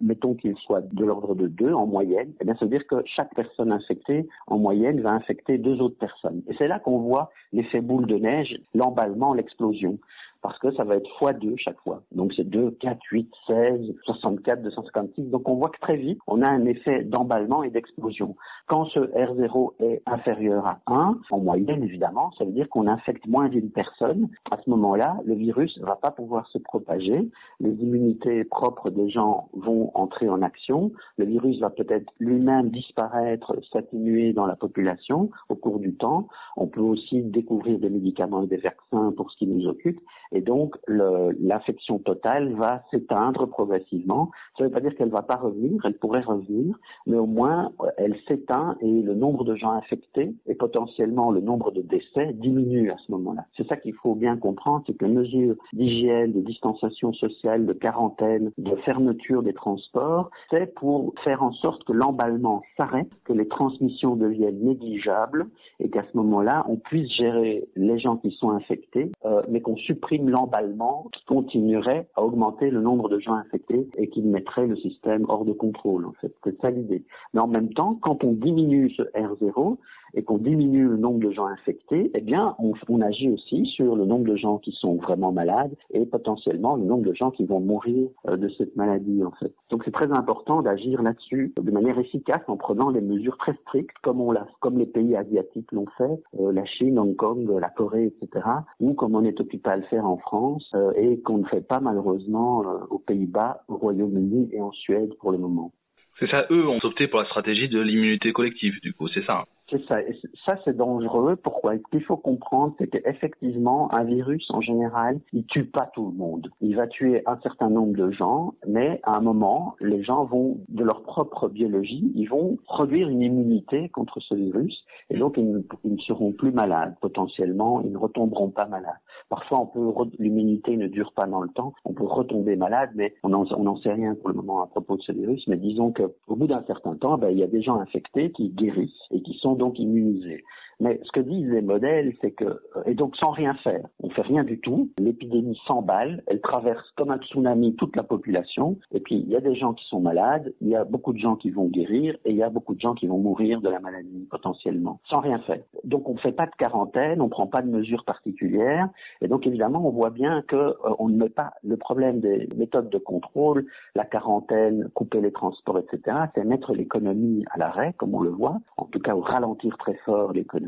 mettons 0.00 0.34
qu'il 0.34 0.54
soit 0.58 0.80
de 0.80 1.04
l'ordre 1.04 1.34
de 1.34 1.48
2 1.48 1.72
en 1.72 1.84
moyenne, 1.84 2.32
eh 2.40 2.44
bien, 2.44 2.54
ça 2.54 2.66
veut 2.66 2.70
dire 2.70 2.86
que 2.86 3.02
chaque 3.04 3.34
personne 3.34 3.72
infectée, 3.72 4.28
en 4.46 4.58
moyenne, 4.58 5.00
va 5.00 5.10
infecter 5.10 5.58
deux 5.58 5.80
autres 5.80 5.98
personnes. 5.98 6.42
Et 6.48 6.54
c'est 6.56 6.68
là 6.68 6.78
qu'on 6.78 6.98
voit 6.98 7.32
l'effet 7.52 7.80
boule 7.80 8.06
de 8.06 8.16
neige, 8.16 8.56
l'emballement, 8.74 9.34
l'explosion. 9.34 9.98
Parce 10.44 10.58
que 10.58 10.70
ça 10.74 10.84
va 10.84 10.96
être 10.96 11.08
x2 11.22 11.56
chaque 11.56 11.80
fois. 11.80 12.02
Donc 12.12 12.34
c'est 12.36 12.44
2, 12.44 12.72
4, 12.72 12.98
8, 13.10 13.32
16, 13.46 13.94
64, 14.04 14.62
256. 14.62 15.30
Donc 15.30 15.48
on 15.48 15.54
voit 15.54 15.70
que 15.70 15.80
très 15.80 15.96
vite, 15.96 16.18
on 16.26 16.42
a 16.42 16.48
un 16.50 16.66
effet 16.66 17.02
d'emballement 17.02 17.62
et 17.62 17.70
d'explosion. 17.70 18.36
Quand 18.66 18.84
ce 18.84 18.98
R0 18.98 19.72
est 19.80 20.02
inférieur 20.04 20.66
à 20.66 20.80
1, 20.86 21.18
en 21.30 21.38
moyenne 21.38 21.82
évidemment, 21.82 22.30
ça 22.36 22.44
veut 22.44 22.52
dire 22.52 22.68
qu'on 22.68 22.88
infecte 22.88 23.26
moins 23.26 23.48
d'une 23.48 23.70
personne. 23.70 24.28
À 24.50 24.58
ce 24.62 24.68
moment-là, 24.68 25.16
le 25.24 25.34
virus 25.34 25.78
ne 25.78 25.86
va 25.86 25.96
pas 25.96 26.10
pouvoir 26.10 26.46
se 26.48 26.58
propager. 26.58 27.30
Les 27.60 27.72
immunités 27.82 28.44
propres 28.44 28.90
des 28.90 29.08
gens 29.08 29.48
vont 29.54 29.92
entrer 29.94 30.28
en 30.28 30.42
action. 30.42 30.92
Le 31.16 31.24
virus 31.24 31.58
va 31.60 31.70
peut-être 31.70 32.12
lui-même 32.20 32.68
disparaître, 32.68 33.56
s'atténuer 33.72 34.34
dans 34.34 34.44
la 34.44 34.56
population 34.56 35.30
au 35.48 35.54
cours 35.54 35.78
du 35.78 35.94
temps. 35.94 36.28
On 36.58 36.66
peut 36.66 36.82
aussi 36.82 37.22
découvrir 37.22 37.78
des 37.78 37.88
médicaments 37.88 38.42
et 38.42 38.46
des 38.46 38.58
vaccins 38.58 39.10
pour 39.16 39.30
ce 39.30 39.38
qui 39.38 39.46
nous 39.46 39.66
occupe. 39.66 40.00
Et 40.34 40.40
donc, 40.40 40.76
l'infection 40.88 42.00
totale 42.00 42.52
va 42.54 42.82
s'éteindre 42.90 43.46
progressivement. 43.46 44.30
Ça 44.58 44.64
ne 44.64 44.68
veut 44.68 44.74
pas 44.74 44.80
dire 44.80 44.94
qu'elle 44.96 45.08
ne 45.08 45.12
va 45.12 45.22
pas 45.22 45.36
revenir, 45.36 45.80
elle 45.84 45.96
pourrait 45.96 46.22
revenir, 46.22 46.76
mais 47.06 47.16
au 47.16 47.26
moins, 47.26 47.70
elle 47.96 48.16
s'éteint 48.26 48.76
et 48.80 49.02
le 49.02 49.14
nombre 49.14 49.44
de 49.44 49.54
gens 49.54 49.70
infectés 49.70 50.34
et 50.46 50.54
potentiellement 50.54 51.30
le 51.30 51.40
nombre 51.40 51.70
de 51.70 51.82
décès 51.82 52.32
diminue 52.34 52.90
à 52.90 52.96
ce 53.06 53.12
moment-là. 53.12 53.44
C'est 53.56 53.66
ça 53.68 53.76
qu'il 53.76 53.94
faut 53.94 54.16
bien 54.16 54.36
comprendre, 54.36 54.82
c'est 54.86 54.96
que 54.96 55.04
les 55.04 55.12
mesures 55.12 55.54
d'hygiène, 55.72 56.32
de 56.32 56.40
distanciation 56.40 57.12
sociale, 57.12 57.64
de 57.64 57.72
quarantaine, 57.72 58.50
de 58.58 58.74
fermeture 58.84 59.42
des 59.44 59.54
transports, 59.54 60.30
c'est 60.50 60.74
pour 60.74 61.14
faire 61.22 61.44
en 61.44 61.52
sorte 61.52 61.84
que 61.84 61.92
l'emballement 61.92 62.62
s'arrête, 62.76 63.10
que 63.24 63.32
les 63.32 63.46
transmissions 63.46 64.16
deviennent 64.16 64.64
négligeables 64.64 65.46
et 65.78 65.90
qu'à 65.90 66.04
ce 66.10 66.16
moment-là, 66.16 66.64
on 66.68 66.76
puisse 66.76 67.10
gérer 67.12 67.68
les 67.76 68.00
gens 68.00 68.16
qui 68.16 68.32
sont 68.32 68.50
infectés, 68.50 69.12
euh, 69.24 69.42
mais 69.48 69.60
qu'on 69.60 69.76
supprime 69.76 70.23
l'emballement 70.28 71.06
qui 71.12 71.24
continuerait 71.24 72.08
à 72.16 72.22
augmenter 72.22 72.70
le 72.70 72.80
nombre 72.80 73.08
de 73.08 73.18
gens 73.18 73.34
infectés 73.34 73.88
et 73.96 74.08
qui 74.08 74.22
mettrait 74.22 74.66
le 74.66 74.76
système 74.76 75.24
hors 75.28 75.44
de 75.44 75.52
contrôle, 75.52 76.06
en 76.06 76.12
fait. 76.20 76.34
C'est 76.44 76.60
ça 76.60 76.70
l'idée. 76.70 77.04
Mais 77.32 77.40
en 77.40 77.48
même 77.48 77.72
temps, 77.72 77.98
quand 78.02 78.24
on 78.24 78.32
diminue 78.32 78.90
ce 78.90 79.02
R0, 79.14 79.78
et 80.14 80.22
qu'on 80.22 80.38
diminue 80.38 80.88
le 80.88 80.96
nombre 80.96 81.20
de 81.20 81.30
gens 81.30 81.46
infectés, 81.46 82.10
eh 82.14 82.20
bien, 82.20 82.54
on, 82.58 83.00
agit 83.00 83.28
aussi 83.28 83.66
sur 83.66 83.96
le 83.96 84.04
nombre 84.04 84.24
de 84.24 84.36
gens 84.36 84.58
qui 84.58 84.72
sont 84.72 84.96
vraiment 84.96 85.32
malades 85.32 85.74
et 85.92 86.06
potentiellement 86.06 86.76
le 86.76 86.84
nombre 86.84 87.04
de 87.04 87.12
gens 87.12 87.30
qui 87.30 87.44
vont 87.44 87.60
mourir 87.60 88.08
euh, 88.28 88.36
de 88.36 88.48
cette 88.56 88.76
maladie, 88.76 89.22
en 89.24 89.32
fait. 89.32 89.52
Donc, 89.70 89.82
c'est 89.84 89.90
très 89.90 90.10
important 90.12 90.62
d'agir 90.62 91.02
là-dessus 91.02 91.52
de 91.60 91.70
manière 91.70 91.98
efficace 91.98 92.42
en 92.46 92.56
prenant 92.56 92.92
des 92.92 93.00
mesures 93.00 93.36
très 93.36 93.54
strictes, 93.62 93.96
comme 94.02 94.20
on 94.20 94.30
l'a, 94.30 94.46
comme 94.60 94.78
les 94.78 94.86
pays 94.86 95.16
asiatiques 95.16 95.72
l'ont 95.72 95.88
fait, 95.98 96.22
euh, 96.40 96.52
la 96.52 96.64
Chine, 96.64 96.98
Hong 96.98 97.16
Kong, 97.16 97.50
la 97.60 97.68
Corée, 97.68 98.06
etc., 98.06 98.46
ou 98.80 98.94
comme 98.94 99.16
on 99.16 99.24
est 99.24 99.40
occupé 99.40 99.70
à 99.70 99.76
le 99.76 99.82
faire 99.84 100.06
en 100.06 100.18
France 100.18 100.70
euh, 100.74 100.92
et 100.96 101.20
qu'on 101.20 101.38
ne 101.38 101.46
fait 101.46 101.66
pas 101.66 101.80
malheureusement 101.80 102.62
aux 102.90 102.98
Pays-Bas, 102.98 103.64
au 103.68 103.76
Royaume-Uni 103.76 104.50
et 104.52 104.60
en 104.60 104.70
Suède 104.72 105.14
pour 105.18 105.32
le 105.32 105.38
moment. 105.38 105.72
C'est 106.20 106.30
ça, 106.30 106.46
eux 106.50 106.68
ont 106.68 106.78
opté 106.82 107.08
pour 107.08 107.20
la 107.20 107.26
stratégie 107.26 107.68
de 107.68 107.80
l'immunité 107.80 108.32
collective, 108.32 108.80
du 108.82 108.92
coup, 108.92 109.08
c'est 109.08 109.24
ça. 109.24 109.46
Ça. 109.88 110.56
c'est 110.64 110.76
dangereux. 110.76 111.36
Pourquoi? 111.36 111.76
Ce 111.76 111.82
qu'il 111.90 112.04
faut 112.04 112.16
comprendre, 112.16 112.74
c'est 112.78 112.88
qu'effectivement, 112.88 113.92
un 113.94 114.04
virus, 114.04 114.46
en 114.50 114.60
général, 114.60 115.20
il 115.32 115.44
tue 115.46 115.64
pas 115.64 115.90
tout 115.94 116.10
le 116.10 116.16
monde. 116.16 116.48
Il 116.60 116.76
va 116.76 116.86
tuer 116.86 117.22
un 117.26 117.38
certain 117.42 117.70
nombre 117.70 117.96
de 117.96 118.10
gens, 118.10 118.54
mais 118.66 119.00
à 119.02 119.16
un 119.16 119.20
moment, 119.20 119.74
les 119.80 120.02
gens 120.02 120.24
vont, 120.24 120.58
de 120.68 120.84
leur 120.84 121.02
propre 121.02 121.48
biologie, 121.48 122.12
ils 122.14 122.28
vont 122.28 122.56
produire 122.64 123.08
une 123.08 123.22
immunité 123.22 123.88
contre 123.88 124.20
ce 124.20 124.34
virus, 124.34 124.84
et 125.10 125.18
donc 125.18 125.36
ils 125.36 125.50
ne, 125.50 125.98
seront 125.98 126.32
plus 126.32 126.52
malades. 126.52 126.94
Potentiellement, 127.00 127.80
ils 127.82 127.92
ne 127.92 127.98
retomberont 127.98 128.50
pas 128.50 128.66
malades. 128.66 129.00
Parfois, 129.28 129.70
l'immunité 130.18 130.76
ne 130.76 130.86
dure 130.86 131.12
pas 131.12 131.26
dans 131.26 131.40
le 131.40 131.48
temps. 131.48 131.72
On 131.84 131.92
peut 131.92 132.04
retomber 132.04 132.56
malade, 132.56 132.90
mais 132.94 133.14
on 133.22 133.30
n'en 133.30 133.76
sait 133.78 133.92
rien 133.92 134.14
pour 134.14 134.28
le 134.28 134.34
moment 134.34 134.62
à 134.62 134.66
propos 134.66 134.96
de 134.96 135.02
ce 135.02 135.12
virus. 135.12 135.42
Mais 135.48 135.56
disons 135.56 135.92
qu'au 135.92 136.36
bout 136.36 136.46
d'un 136.46 136.62
certain 136.66 136.94
temps, 136.94 137.18
ben, 137.18 137.30
il 137.30 137.38
y 137.38 137.42
a 137.42 137.48
des 137.48 137.62
gens 137.62 137.80
infectés 137.80 138.30
qui 138.32 138.50
guérissent 138.50 138.90
et 139.10 139.22
qui 139.22 139.34
sont 139.40 139.54
donc 139.64 139.78
immunisés. 139.78 140.44
Mais 140.80 141.00
ce 141.04 141.12
que 141.12 141.20
disent 141.20 141.48
les 141.50 141.62
modèles, 141.62 142.14
c'est 142.20 142.32
que, 142.32 142.44
euh, 142.44 142.82
et 142.86 142.94
donc 142.94 143.16
sans 143.16 143.30
rien 143.30 143.54
faire, 143.54 143.86
on 144.02 144.10
fait 144.10 144.22
rien 144.22 144.44
du 144.44 144.58
tout, 144.60 144.90
l'épidémie 144.98 145.58
s'emballe, 145.66 146.22
elle 146.26 146.40
traverse 146.40 146.90
comme 146.96 147.10
un 147.10 147.18
tsunami 147.18 147.74
toute 147.76 147.96
la 147.96 148.02
population, 148.02 148.78
et 148.92 149.00
puis 149.00 149.16
il 149.16 149.28
y 149.28 149.36
a 149.36 149.40
des 149.40 149.54
gens 149.54 149.74
qui 149.74 149.84
sont 149.86 150.00
malades, 150.00 150.52
il 150.60 150.68
y 150.68 150.76
a 150.76 150.84
beaucoup 150.84 151.12
de 151.12 151.18
gens 151.18 151.36
qui 151.36 151.50
vont 151.50 151.66
guérir, 151.66 152.16
et 152.24 152.30
il 152.30 152.36
y 152.36 152.42
a 152.42 152.50
beaucoup 152.50 152.74
de 152.74 152.80
gens 152.80 152.94
qui 152.94 153.06
vont 153.06 153.18
mourir 153.18 153.60
de 153.60 153.68
la 153.68 153.80
maladie 153.80 154.26
potentiellement, 154.30 155.00
sans 155.08 155.20
rien 155.20 155.38
faire. 155.40 155.62
Donc 155.84 156.08
on 156.08 156.14
ne 156.14 156.18
fait 156.18 156.32
pas 156.32 156.46
de 156.46 156.54
quarantaine, 156.56 157.20
on 157.20 157.24
ne 157.24 157.30
prend 157.30 157.46
pas 157.46 157.62
de 157.62 157.68
mesures 157.68 158.04
particulières, 158.04 158.88
et 159.20 159.28
donc 159.28 159.46
évidemment 159.46 159.86
on 159.86 159.90
voit 159.90 160.10
bien 160.10 160.42
que 160.42 160.56
euh, 160.56 160.74
on 160.98 161.08
ne 161.08 161.16
met 161.16 161.28
pas 161.30 161.52
le 161.62 161.76
problème 161.76 162.20
des 162.20 162.48
méthodes 162.56 162.90
de 162.90 162.98
contrôle, 162.98 163.66
la 163.94 164.04
quarantaine, 164.04 164.88
couper 164.94 165.20
les 165.20 165.32
transports, 165.32 165.78
etc., 165.78 166.16
c'est 166.34 166.44
mettre 166.44 166.72
l'économie 166.72 167.44
à 167.50 167.58
l'arrêt, 167.58 167.94
comme 167.96 168.14
on 168.14 168.20
le 168.20 168.30
voit, 168.30 168.58
en 168.76 168.86
tout 168.86 168.98
cas 168.98 169.14
ralentir 169.14 169.76
très 169.78 169.94
fort 170.04 170.32
l'économie 170.32 170.63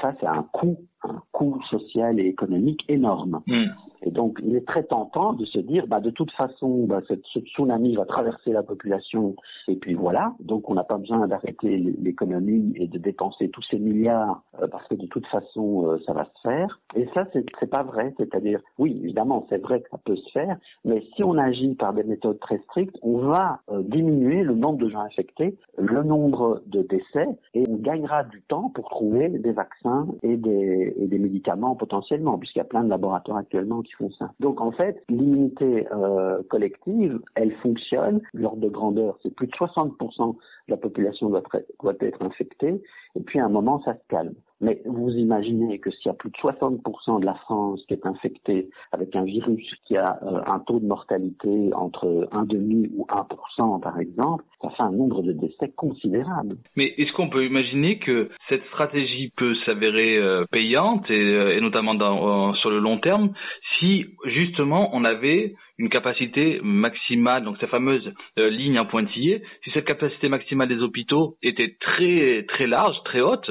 ça 0.00 0.14
c'est 0.20 0.26
un 0.26 0.42
coût, 0.42 0.78
un 1.02 1.22
coût 1.32 1.60
social 1.70 2.20
et 2.20 2.26
économique 2.26 2.84
énorme. 2.88 3.42
Mm. 3.46 3.66
Et 4.02 4.10
donc, 4.10 4.38
il 4.42 4.56
est 4.56 4.66
très 4.66 4.84
tentant 4.84 5.32
de 5.32 5.44
se 5.44 5.58
dire, 5.58 5.86
bah, 5.86 6.00
de 6.00 6.10
toute 6.10 6.30
façon, 6.32 6.84
bah, 6.86 7.00
ce 7.08 7.40
tsunami 7.40 7.96
va 7.96 8.04
traverser 8.04 8.52
la 8.52 8.62
population, 8.62 9.36
et 9.68 9.76
puis 9.76 9.94
voilà. 9.94 10.34
Donc, 10.40 10.70
on 10.70 10.74
n'a 10.74 10.84
pas 10.84 10.98
besoin 10.98 11.26
d'arrêter 11.26 11.76
l'économie 11.76 12.72
et 12.76 12.86
de 12.86 12.98
dépenser 12.98 13.48
tous 13.48 13.62
ces 13.70 13.78
milliards, 13.78 14.42
euh, 14.60 14.68
parce 14.68 14.86
que 14.88 14.94
de 14.94 15.06
toute 15.06 15.26
façon, 15.26 15.86
euh, 15.86 15.98
ça 16.06 16.12
va 16.12 16.24
se 16.24 16.40
faire. 16.42 16.80
Et 16.94 17.08
ça, 17.14 17.26
c'est 17.32 17.70
pas 17.70 17.82
vrai. 17.82 18.14
C'est-à-dire, 18.16 18.60
oui, 18.78 19.00
évidemment, 19.02 19.46
c'est 19.48 19.58
vrai 19.58 19.80
que 19.80 19.88
ça 19.90 19.98
peut 20.04 20.16
se 20.16 20.30
faire, 20.32 20.56
mais 20.84 21.02
si 21.14 21.24
on 21.24 21.36
agit 21.36 21.74
par 21.74 21.92
des 21.92 22.04
méthodes 22.04 22.38
très 22.38 22.58
strictes, 22.58 22.96
on 23.02 23.18
va 23.18 23.60
euh, 23.70 23.82
diminuer 23.82 24.42
le 24.42 24.54
nombre 24.54 24.78
de 24.78 24.88
gens 24.88 25.00
infectés, 25.00 25.56
le 25.78 26.02
nombre 26.02 26.62
de 26.66 26.82
décès, 26.82 27.26
et 27.54 27.64
on 27.68 27.76
gagnera 27.76 28.24
du 28.24 28.42
temps 28.42 28.70
pour 28.74 28.88
trouver 28.88 29.28
des 29.28 29.52
vaccins 29.52 30.06
et 30.22 30.36
des, 30.36 30.94
et 30.96 31.06
des 31.06 31.18
médicaments 31.18 31.74
potentiellement, 31.74 32.38
puisqu'il 32.38 32.58
y 32.58 32.62
a 32.62 32.66
plein 32.66 32.84
de 32.84 32.90
laboratoires 32.90 33.38
actuellement 33.38 33.82
qui 33.82 33.94
Donc 34.40 34.60
en 34.60 34.72
fait, 34.72 35.02
l'immunité 35.08 35.86
euh, 35.92 36.42
collective, 36.48 37.20
elle 37.34 37.52
fonctionne. 37.56 38.20
L'ordre 38.34 38.62
de 38.62 38.68
grandeur, 38.68 39.18
c'est 39.22 39.34
plus 39.34 39.46
de 39.46 39.52
60% 39.52 40.34
de 40.34 40.38
la 40.68 40.76
population 40.76 41.28
doit, 41.28 41.42
doit 41.82 41.94
être 42.00 42.22
infectée, 42.22 42.82
et 43.16 43.20
puis 43.20 43.38
à 43.38 43.46
un 43.46 43.48
moment, 43.48 43.80
ça 43.84 43.94
se 43.94 44.06
calme. 44.08 44.34
Mais 44.60 44.80
vous 44.86 45.10
imaginez 45.10 45.78
que 45.80 45.90
s'il 45.90 46.06
y 46.06 46.08
a 46.08 46.14
plus 46.14 46.30
de 46.30 46.36
60% 46.36 47.20
de 47.20 47.26
la 47.26 47.34
France 47.34 47.82
qui 47.86 47.94
est 47.94 48.06
infectée 48.06 48.70
avec 48.90 49.14
un 49.14 49.24
virus 49.24 49.70
qui 49.84 49.96
a 49.96 50.18
euh, 50.22 50.40
un 50.46 50.60
taux 50.60 50.80
de 50.80 50.86
mortalité 50.86 51.70
entre 51.74 52.06
1,5 52.32 52.90
ou 52.96 53.06
1% 53.06 53.80
par 53.80 54.00
exemple, 54.00 54.44
ça 54.62 54.70
fait 54.70 54.82
un 54.82 54.92
nombre 54.92 55.22
de 55.22 55.32
décès 55.32 55.72
considérable. 55.76 56.56
Mais 56.74 56.94
est-ce 56.96 57.12
qu'on 57.12 57.28
peut 57.28 57.44
imaginer 57.44 57.98
que 57.98 58.30
cette 58.50 58.64
stratégie 58.68 59.30
peut 59.36 59.54
s'avérer 59.66 60.16
euh, 60.16 60.44
payante 60.50 61.04
et, 61.10 61.36
euh, 61.36 61.60
notamment 61.60 61.94
dans, 61.94 62.54
sur 62.54 62.70
le 62.70 62.78
long 62.78 62.98
terme 62.98 63.32
si 63.78 64.06
justement 64.24 64.90
on 64.94 65.04
avait 65.04 65.54
une 65.78 65.88
capacité 65.88 66.60
maximale, 66.62 67.44
donc 67.44 67.56
cette 67.60 67.70
fameuse 67.70 68.12
ligne 68.36 68.78
en 68.78 68.86
pointillé, 68.86 69.42
si 69.64 69.70
cette 69.74 69.86
capacité 69.86 70.28
maximale 70.28 70.68
des 70.68 70.82
hôpitaux 70.82 71.36
était 71.42 71.76
très 71.80 72.44
très 72.44 72.66
large, 72.66 72.96
très 73.04 73.20
haute, 73.20 73.50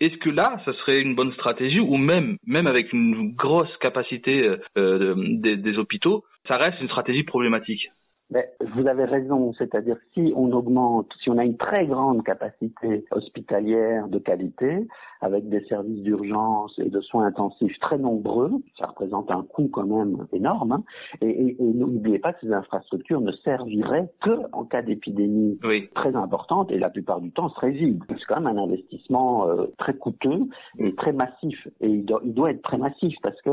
est-ce 0.00 0.16
que 0.18 0.30
là, 0.30 0.60
ça 0.64 0.72
serait 0.74 1.00
une 1.00 1.14
bonne 1.14 1.32
stratégie 1.32 1.80
ou 1.80 1.96
même, 1.96 2.36
même 2.46 2.66
avec 2.66 2.92
une 2.92 3.34
grosse 3.34 3.74
capacité 3.80 4.44
euh, 4.76 5.14
des, 5.16 5.56
des 5.56 5.78
hôpitaux, 5.78 6.24
ça 6.48 6.58
reste 6.58 6.80
une 6.80 6.88
stratégie 6.88 7.22
problématique? 7.22 7.88
Mais 8.30 8.52
vous 8.74 8.86
avez 8.86 9.04
raison, 9.04 9.52
c'est-à-dire 9.54 9.96
si 10.12 10.32
on 10.36 10.50
augmente, 10.52 11.12
si 11.22 11.30
on 11.30 11.38
a 11.38 11.44
une 11.44 11.56
très 11.56 11.86
grande 11.86 12.24
capacité 12.24 13.04
hospitalière 13.12 14.08
de 14.08 14.18
qualité, 14.18 14.86
avec 15.20 15.48
des 15.48 15.64
services 15.66 16.02
d'urgence 16.02 16.78
et 16.78 16.90
de 16.90 17.00
soins 17.00 17.26
intensifs 17.26 17.78
très 17.80 17.98
nombreux, 17.98 18.50
ça 18.78 18.86
représente 18.86 19.30
un 19.30 19.42
coût 19.42 19.68
quand 19.68 19.86
même 19.86 20.26
énorme, 20.32 20.72
hein, 20.72 20.82
et, 21.20 21.56
n'oubliez 21.58 22.18
pas 22.18 22.32
que 22.32 22.40
ces 22.40 22.52
infrastructures 22.52 23.20
ne 23.20 23.32
serviraient 23.32 24.08
que 24.22 24.50
en 24.52 24.64
cas 24.64 24.82
d'épidémie 24.82 25.58
très 25.94 26.14
importante, 26.16 26.70
et 26.70 26.78
la 26.78 26.90
plupart 26.90 27.20
du 27.20 27.30
temps 27.30 27.48
seraient 27.50 27.70
vides. 27.70 28.02
C'est 28.08 28.24
quand 28.28 28.40
même 28.40 28.58
un 28.58 28.62
investissement 28.62 29.48
euh, 29.48 29.66
très 29.78 29.94
coûteux 29.94 30.46
et 30.78 30.94
très 30.94 31.12
massif, 31.12 31.68
et 31.80 31.88
il 31.88 32.04
doit, 32.04 32.20
il 32.24 32.34
doit, 32.34 32.50
être 32.50 32.62
très 32.62 32.78
massif 32.78 33.14
parce 33.22 33.40
que, 33.42 33.50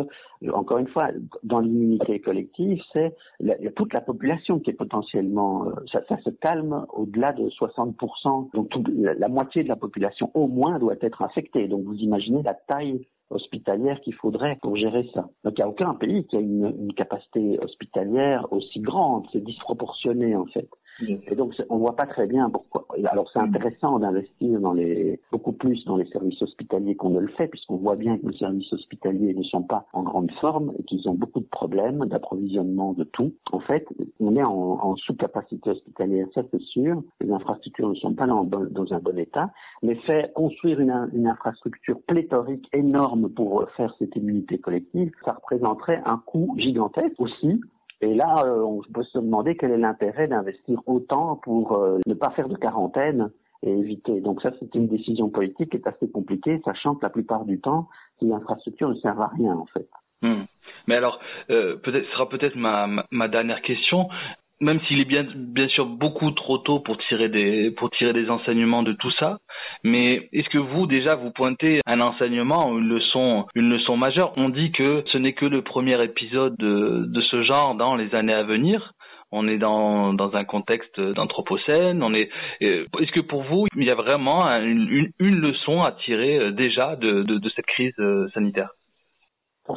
encore 0.51 0.77
une 0.77 0.87
fois, 0.87 1.09
dans 1.43 1.59
l'immunité 1.59 2.19
collective, 2.19 2.81
c'est 2.91 3.15
toute 3.75 3.93
la 3.93 4.01
population 4.01 4.59
qui 4.59 4.71
est 4.71 4.73
potentiellement, 4.73 5.67
euh, 5.67 5.71
ça, 5.91 6.01
ça, 6.09 6.17
se 6.21 6.29
calme 6.29 6.85
au-delà 6.93 7.33
de 7.33 7.49
60%. 7.49 8.49
Donc 8.53 8.71
la, 8.95 9.13
la, 9.13 9.27
moitié 9.27 9.63
de 9.63 9.69
la 9.69 9.75
population 9.75 10.31
au 10.33 10.47
moins 10.47 10.79
doit 10.79 10.95
être 11.01 11.21
infectée. 11.21 11.67
Donc 11.67 11.83
vous 11.83 11.95
imaginez 11.95 12.41
la 12.43 12.53
taille 12.53 13.07
hospitalière 13.29 13.99
qu'il 14.01 14.13
faudrait 14.13 14.57
pour 14.61 14.75
gérer 14.75 15.09
ça. 15.13 15.29
Donc 15.43 15.53
il 15.57 15.61
n'y 15.61 15.63
a 15.63 15.69
aucun 15.69 15.93
pays 15.95 16.25
qui 16.27 16.37
a 16.37 16.39
une, 16.39 16.73
une 16.79 16.93
capacité 16.93 17.59
hospitalière 17.61 18.47
aussi 18.51 18.79
grande, 18.79 19.25
c'est 19.31 19.43
disproportionné 19.43 20.35
en 20.35 20.45
fait. 20.45 20.69
Et 21.01 21.35
donc, 21.35 21.53
on 21.69 21.77
voit 21.77 21.95
pas 21.95 22.05
très 22.05 22.27
bien 22.27 22.49
pourquoi. 22.49 22.85
Alors, 23.05 23.29
c'est 23.31 23.39
intéressant 23.39 23.99
d'investir 23.99 24.59
dans 24.59 24.73
les, 24.73 25.19
beaucoup 25.31 25.51
plus 25.51 25.83
dans 25.85 25.97
les 25.97 26.05
services 26.07 26.41
hospitaliers 26.41 26.95
qu'on 26.95 27.09
ne 27.09 27.19
le 27.19 27.29
fait, 27.29 27.47
puisqu'on 27.47 27.77
voit 27.77 27.95
bien 27.95 28.17
que 28.17 28.27
les 28.27 28.37
services 28.37 28.71
hospitaliers 28.71 29.33
ne 29.33 29.43
sont 29.43 29.63
pas 29.63 29.87
en 29.93 30.03
grande 30.03 30.31
forme 30.39 30.73
et 30.77 30.83
qu'ils 30.83 31.07
ont 31.09 31.13
beaucoup 31.15 31.39
de 31.39 31.47
problèmes 31.47 32.05
d'approvisionnement 32.05 32.93
de 32.93 33.03
tout. 33.03 33.33
En 33.51 33.59
fait, 33.59 33.87
on 34.19 34.35
est 34.35 34.43
en, 34.43 34.79
en 34.81 34.95
sous-capacité 34.95 35.71
hospitalière, 35.71 36.27
ça 36.33 36.41
c'est 36.51 36.61
sûr. 36.61 37.01
Les 37.21 37.31
infrastructures 37.31 37.89
ne 37.89 37.95
sont 37.95 38.13
pas 38.13 38.25
dans, 38.25 38.43
dans 38.43 38.93
un 38.93 38.99
bon 38.99 39.17
état. 39.17 39.51
Mais 39.81 39.95
faire 39.95 40.31
construire 40.33 40.79
une, 40.79 41.09
une 41.13 41.27
infrastructure 41.27 41.99
pléthorique 42.07 42.67
énorme 42.73 43.29
pour 43.29 43.67
faire 43.75 43.93
cette 43.99 44.15
immunité 44.15 44.57
collective, 44.57 45.11
ça 45.25 45.33
représenterait 45.33 46.01
un 46.05 46.21
coût 46.25 46.53
gigantesque 46.57 47.19
aussi 47.19 47.61
et 48.03 48.13
là, 48.13 48.35
euh, 48.43 48.61
on 48.61 48.81
peut 48.93 49.03
se 49.03 49.17
demander 49.17 49.55
quel 49.55 49.71
est 49.71 49.77
l'intérêt 49.77 50.27
d'investir 50.27 50.79
autant 50.87 51.37
pour 51.37 51.73
euh, 51.73 51.99
ne 52.05 52.13
pas 52.13 52.31
faire 52.31 52.49
de 52.49 52.57
quarantaine 52.57 53.31
et 53.63 53.71
éviter. 53.71 54.19
Donc 54.19 54.41
ça, 54.41 54.51
c'est 54.59 54.75
une 54.75 54.87
décision 54.87 55.29
politique 55.29 55.69
qui 55.71 55.77
est 55.77 55.87
assez 55.87 56.11
compliquée, 56.11 56.61
sachant 56.65 56.95
que 56.95 57.05
la 57.05 57.09
plupart 57.09 57.45
du 57.45 57.61
temps, 57.61 57.87
ces 58.19 58.29
infrastructures 58.29 58.89
ne 58.89 58.95
servent 58.95 59.21
à 59.21 59.31
rien 59.37 59.53
en 59.53 59.65
fait. 59.67 59.87
Hmm. 60.21 60.43
Mais 60.87 60.97
alors, 60.97 61.19
euh, 61.49 61.77
peut-être 61.77 62.05
sera 62.11 62.27
peut-être 62.27 62.57
ma, 62.57 62.87
ma, 63.09 63.27
dernière 63.29 63.61
question 63.61 64.09
même 64.61 64.79
s'il 64.87 65.01
est 65.01 65.07
bien, 65.07 65.25
bien 65.35 65.67
sûr 65.67 65.85
beaucoup 65.85 66.31
trop 66.31 66.57
tôt 66.57 66.79
pour 66.79 66.97
tirer 67.09 67.27
des, 67.27 67.71
pour 67.71 67.89
tirer 67.91 68.13
des 68.13 68.29
enseignements 68.29 68.83
de 68.83 68.93
tout 68.93 69.11
ça, 69.19 69.39
mais 69.83 70.29
est-ce 70.31 70.49
que 70.49 70.59
vous, 70.59 70.87
déjà, 70.87 71.15
vous 71.15 71.31
pointez 71.31 71.79
un 71.85 71.99
enseignement, 71.99 72.77
une 72.77 72.87
leçon, 72.87 73.45
une 73.55 73.69
leçon 73.69 73.97
majeure? 73.97 74.33
On 74.37 74.49
dit 74.49 74.71
que 74.71 75.03
ce 75.11 75.17
n'est 75.17 75.33
que 75.33 75.45
le 75.45 75.61
premier 75.61 76.01
épisode 76.03 76.55
de, 76.57 77.05
de 77.07 77.21
ce 77.21 77.43
genre 77.43 77.75
dans 77.75 77.95
les 77.95 78.13
années 78.15 78.35
à 78.35 78.43
venir. 78.43 78.93
On 79.35 79.47
est 79.47 79.57
dans, 79.57 80.13
dans 80.13 80.31
un 80.35 80.43
contexte 80.43 81.01
d'anthropocène. 81.01 82.03
On 82.03 82.13
est. 82.13 82.29
Est-ce 82.61 83.11
que 83.13 83.21
pour 83.21 83.43
vous, 83.43 83.65
il 83.75 83.87
y 83.87 83.89
a 83.89 83.95
vraiment 83.95 84.45
une, 84.61 84.87
une, 84.89 85.09
une 85.17 85.39
leçon 85.39 85.81
à 85.81 85.91
tirer 86.05 86.37
euh, 86.37 86.51
déjà 86.51 86.95
de, 86.95 87.23
de, 87.23 87.39
de 87.39 87.49
cette 87.55 87.65
crise 87.65 87.95
euh, 87.97 88.27
sanitaire? 88.35 88.69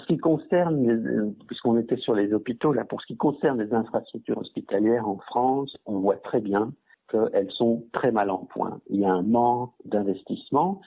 Ce 0.06 0.12
qui 0.12 0.18
concerne, 0.18 1.34
puisqu'on 1.46 1.78
était 1.78 1.96
sur 1.96 2.14
les 2.14 2.32
hôpitaux, 2.32 2.72
là, 2.72 2.84
pour 2.84 3.00
ce 3.00 3.06
qui 3.06 3.16
concerne 3.16 3.60
les 3.60 3.72
infrastructures 3.74 4.38
hospitalières 4.38 5.08
en 5.08 5.18
France, 5.18 5.76
on 5.86 5.98
voit 5.98 6.16
très 6.16 6.40
bien 6.40 6.72
qu'elles 7.10 7.50
sont 7.52 7.84
très 7.92 8.10
mal 8.10 8.30
en 8.30 8.44
point. 8.44 8.80
Il 8.88 9.00
y 9.00 9.04
a 9.04 9.12
un 9.12 9.22
manque 9.22 9.72
d'investissement. 9.84 10.80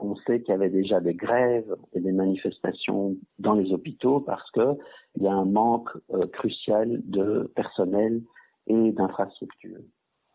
On 0.00 0.16
sait 0.16 0.42
qu'il 0.42 0.52
y 0.52 0.54
avait 0.54 0.70
déjà 0.70 1.00
des 1.00 1.14
grèves 1.14 1.74
et 1.94 2.00
des 2.00 2.12
manifestations 2.12 3.16
dans 3.38 3.54
les 3.54 3.72
hôpitaux 3.72 4.20
parce 4.20 4.50
que 4.50 4.76
il 5.16 5.22
y 5.22 5.28
a 5.28 5.32
un 5.32 5.46
manque 5.46 5.90
euh, 6.12 6.26
crucial 6.26 7.00
de 7.04 7.50
personnel 7.54 8.22
et 8.66 8.92
d'infrastructures. 8.92 9.80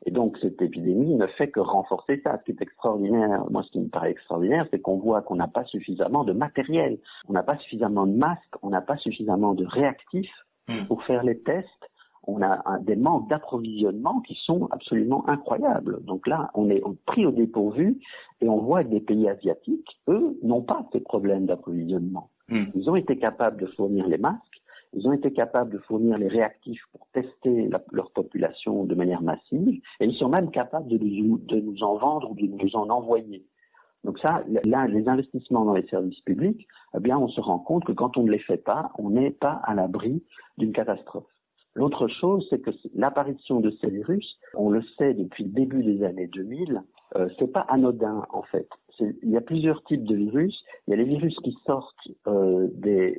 Et 0.05 0.11
donc 0.11 0.37
cette 0.41 0.61
épidémie 0.61 1.15
ne 1.15 1.27
fait 1.27 1.49
que 1.49 1.59
renforcer 1.59 2.21
ça. 2.23 2.37
Ce 2.39 2.43
qui 2.43 2.51
est 2.51 2.61
extraordinaire, 2.61 3.43
moi 3.49 3.63
ce 3.63 3.71
qui 3.71 3.79
me 3.79 3.89
paraît 3.89 4.11
extraordinaire, 4.11 4.67
c'est 4.71 4.79
qu'on 4.79 4.97
voit 4.97 5.21
qu'on 5.21 5.35
n'a 5.35 5.47
pas 5.47 5.65
suffisamment 5.65 6.23
de 6.23 6.33
matériel, 6.33 6.99
on 7.27 7.33
n'a 7.33 7.43
pas 7.43 7.57
suffisamment 7.57 8.05
de 8.05 8.15
masques, 8.15 8.55
on 8.61 8.69
n'a 8.69 8.81
pas 8.81 8.97
suffisamment 8.97 9.53
de 9.53 9.65
réactifs 9.65 10.45
hmm. 10.67 10.85
pour 10.87 11.03
faire 11.03 11.23
les 11.23 11.39
tests. 11.39 11.67
On 12.29 12.41
a 12.41 12.61
un, 12.65 12.79
des 12.79 12.97
manques 12.97 13.29
d'approvisionnement 13.29 14.19
qui 14.21 14.37
sont 14.45 14.67
absolument 14.71 15.27
incroyables. 15.29 16.03
Donc 16.03 16.27
là, 16.27 16.51
on 16.55 16.69
est 16.69 16.83
pris 17.05 17.25
au 17.25 17.31
dépourvu 17.31 17.99
et 18.41 18.49
on 18.49 18.57
voit 18.57 18.83
que 18.83 18.89
des 18.89 18.99
pays 18.99 19.29
asiatiques, 19.29 19.97
eux, 20.09 20.37
n'ont 20.43 20.61
pas 20.61 20.85
ces 20.91 20.99
problèmes 20.99 21.45
d'approvisionnement. 21.45 22.29
Hmm. 22.49 22.65
Ils 22.75 22.89
ont 22.89 22.95
été 22.95 23.17
capables 23.17 23.61
de 23.61 23.67
fournir 23.67 24.07
les 24.07 24.17
masques, 24.17 24.61
ils 24.93 25.07
ont 25.07 25.13
été 25.13 25.31
capables 25.31 25.71
de 25.71 25.79
fournir 25.79 26.17
les 26.17 26.27
réactifs 26.27 26.81
pour 26.91 27.07
tester 27.13 27.67
leur 27.67 27.81
de 28.67 28.95
manière 28.95 29.21
massive, 29.21 29.81
et 29.99 30.05
ils 30.05 30.15
sont 30.15 30.29
même 30.29 30.51
capables 30.51 30.87
de 30.87 30.97
nous, 30.97 31.83
en 31.83 31.97
vendre 31.97 32.31
ou 32.31 32.35
de 32.35 32.47
nous 32.47 32.75
en 32.75 32.89
envoyer. 32.89 33.43
Donc 34.03 34.19
ça, 34.19 34.43
là, 34.65 34.87
les 34.87 35.07
investissements 35.07 35.65
dans 35.65 35.73
les 35.73 35.87
services 35.87 36.19
publics, 36.21 36.67
eh 36.95 36.99
bien, 36.99 37.17
on 37.17 37.27
se 37.27 37.41
rend 37.41 37.59
compte 37.59 37.83
que 37.83 37.91
quand 37.91 38.17
on 38.17 38.23
ne 38.23 38.31
les 38.31 38.39
fait 38.39 38.63
pas, 38.63 38.91
on 38.97 39.09
n'est 39.09 39.31
pas 39.31 39.61
à 39.63 39.73
l'abri 39.73 40.23
d'une 40.57 40.71
catastrophe. 40.71 41.25
L'autre 41.73 42.07
chose, 42.07 42.45
c'est 42.49 42.59
que 42.59 42.71
l'apparition 42.95 43.59
de 43.59 43.71
ces 43.81 43.89
virus, 43.89 44.37
on 44.55 44.69
le 44.69 44.81
sait 44.97 45.13
depuis 45.13 45.43
le 45.43 45.51
début 45.51 45.83
des 45.83 46.03
années 46.03 46.27
2000, 46.27 46.81
euh, 47.15 47.29
c'est 47.37 47.51
pas 47.51 47.65
anodin 47.69 48.25
en 48.31 48.41
fait 48.43 48.67
il 48.99 49.29
y 49.29 49.37
a 49.37 49.41
plusieurs 49.41 49.83
types 49.83 50.03
de 50.03 50.15
virus. 50.15 50.63
Il 50.87 50.91
y 50.91 50.93
a 50.93 50.97
les 50.97 51.05
virus 51.05 51.35
qui 51.43 51.55
sortent 51.65 51.95
euh, 52.27 52.67
de 52.73 53.15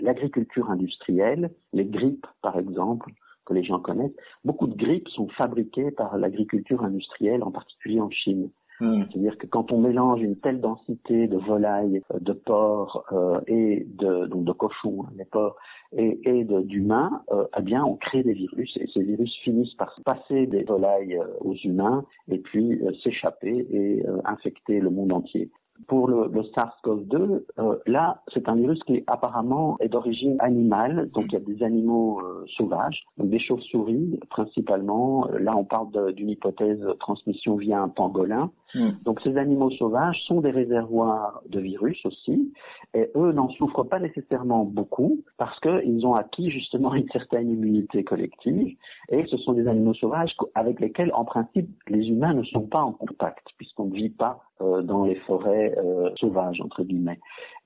l'agriculture 0.00 0.70
industrielle, 0.70 1.50
les 1.72 1.84
grippes 1.84 2.26
par 2.42 2.58
exemple, 2.58 3.10
que 3.44 3.54
les 3.54 3.64
gens 3.64 3.80
connaissent. 3.80 4.16
Beaucoup 4.44 4.66
de 4.66 4.76
grippes 4.76 5.08
sont 5.08 5.28
fabriquées 5.28 5.90
par 5.90 6.16
l'agriculture 6.18 6.82
industrielle, 6.82 7.42
en 7.42 7.50
particulier 7.50 8.00
en 8.00 8.10
Chine. 8.10 8.50
Hmm. 8.80 9.04
C'est-à-dire 9.10 9.38
que 9.38 9.46
quand 9.46 9.70
on 9.70 9.80
mélange 9.80 10.22
une 10.22 10.36
telle 10.36 10.60
densité 10.60 11.28
de 11.28 11.36
volailles, 11.36 12.02
euh, 12.12 12.18
de 12.18 12.32
porcs 12.32 13.04
euh, 13.12 13.40
et 13.46 13.86
de 13.86 14.26
donc 14.26 14.44
de 14.44 14.52
cochons, 14.52 15.04
hein, 15.04 15.12
les 15.16 15.24
porcs 15.24 15.56
et, 15.96 16.18
et 16.24 16.44
d'humains, 16.44 17.22
euh, 17.30 17.44
eh 17.56 17.62
bien 17.62 17.84
on 17.84 17.96
crée 17.96 18.24
des 18.24 18.32
virus 18.32 18.76
et 18.78 18.88
ces 18.92 19.02
virus 19.02 19.32
finissent 19.44 19.74
par 19.74 19.94
passer 20.04 20.46
des 20.46 20.64
volailles 20.64 21.16
euh, 21.16 21.26
aux 21.40 21.54
humains 21.54 22.04
et 22.28 22.38
puis 22.38 22.80
s'échapper 23.04 23.66
et 23.70 24.04
infecter 24.24 24.80
le 24.80 24.90
monde 24.90 25.12
entier. 25.12 25.50
Pour 25.88 26.08
le, 26.08 26.28
le 26.28 26.42
SARS-CoV-2, 26.42 27.44
euh, 27.58 27.76
là, 27.86 28.22
c'est 28.32 28.48
un 28.48 28.54
virus 28.54 28.82
qui 28.84 29.02
apparemment 29.06 29.76
est 29.80 29.88
d'origine 29.88 30.36
animale, 30.38 31.10
donc 31.12 31.26
il 31.28 31.32
y 31.32 31.36
a 31.36 31.40
des 31.40 31.62
animaux 31.62 32.20
euh, 32.20 32.44
sauvages, 32.56 33.04
donc 33.18 33.30
des 33.30 33.38
chauves-souris 33.38 34.20
principalement. 34.30 35.26
Là, 35.38 35.56
on 35.56 35.64
parle 35.64 36.12
d'une 36.14 36.30
hypothèse 36.30 36.84
transmission 37.00 37.56
via 37.56 37.80
un 37.80 37.88
pangolin. 37.88 38.50
Hmm. 38.74 38.92
Donc 39.04 39.20
ces 39.22 39.36
animaux 39.36 39.70
sauvages 39.70 40.18
sont 40.26 40.40
des 40.40 40.50
réservoirs 40.50 41.42
de 41.48 41.60
virus 41.60 41.98
aussi, 42.06 42.52
et 42.94 43.10
eux 43.16 43.32
n'en 43.32 43.50
souffrent 43.50 43.84
pas 43.84 43.98
nécessairement 43.98 44.64
beaucoup 44.64 45.22
parce 45.36 45.58
qu'ils 45.60 46.06
ont 46.06 46.14
acquis 46.14 46.50
justement 46.50 46.94
une 46.94 47.08
certaine 47.10 47.50
immunité 47.50 48.02
collective, 48.02 48.74
et 49.10 49.26
ce 49.26 49.36
sont 49.38 49.52
des 49.52 49.68
animaux 49.68 49.94
sauvages 49.94 50.34
avec 50.54 50.80
lesquels, 50.80 51.12
en 51.14 51.24
principe, 51.24 51.68
les 51.88 52.08
humains 52.08 52.34
ne 52.34 52.44
sont 52.44 52.66
pas 52.66 52.82
en 52.82 52.92
contact 52.92 53.46
puisqu'on 53.58 53.86
ne 53.86 53.94
vit 53.94 54.10
pas 54.10 54.40
euh, 54.62 54.82
dans 54.82 55.04
les 55.04 55.16
forêts 55.16 55.74
euh, 55.76 56.10
sauvages 56.16 56.60
entre 56.60 56.82
guillemets. 56.82 57.20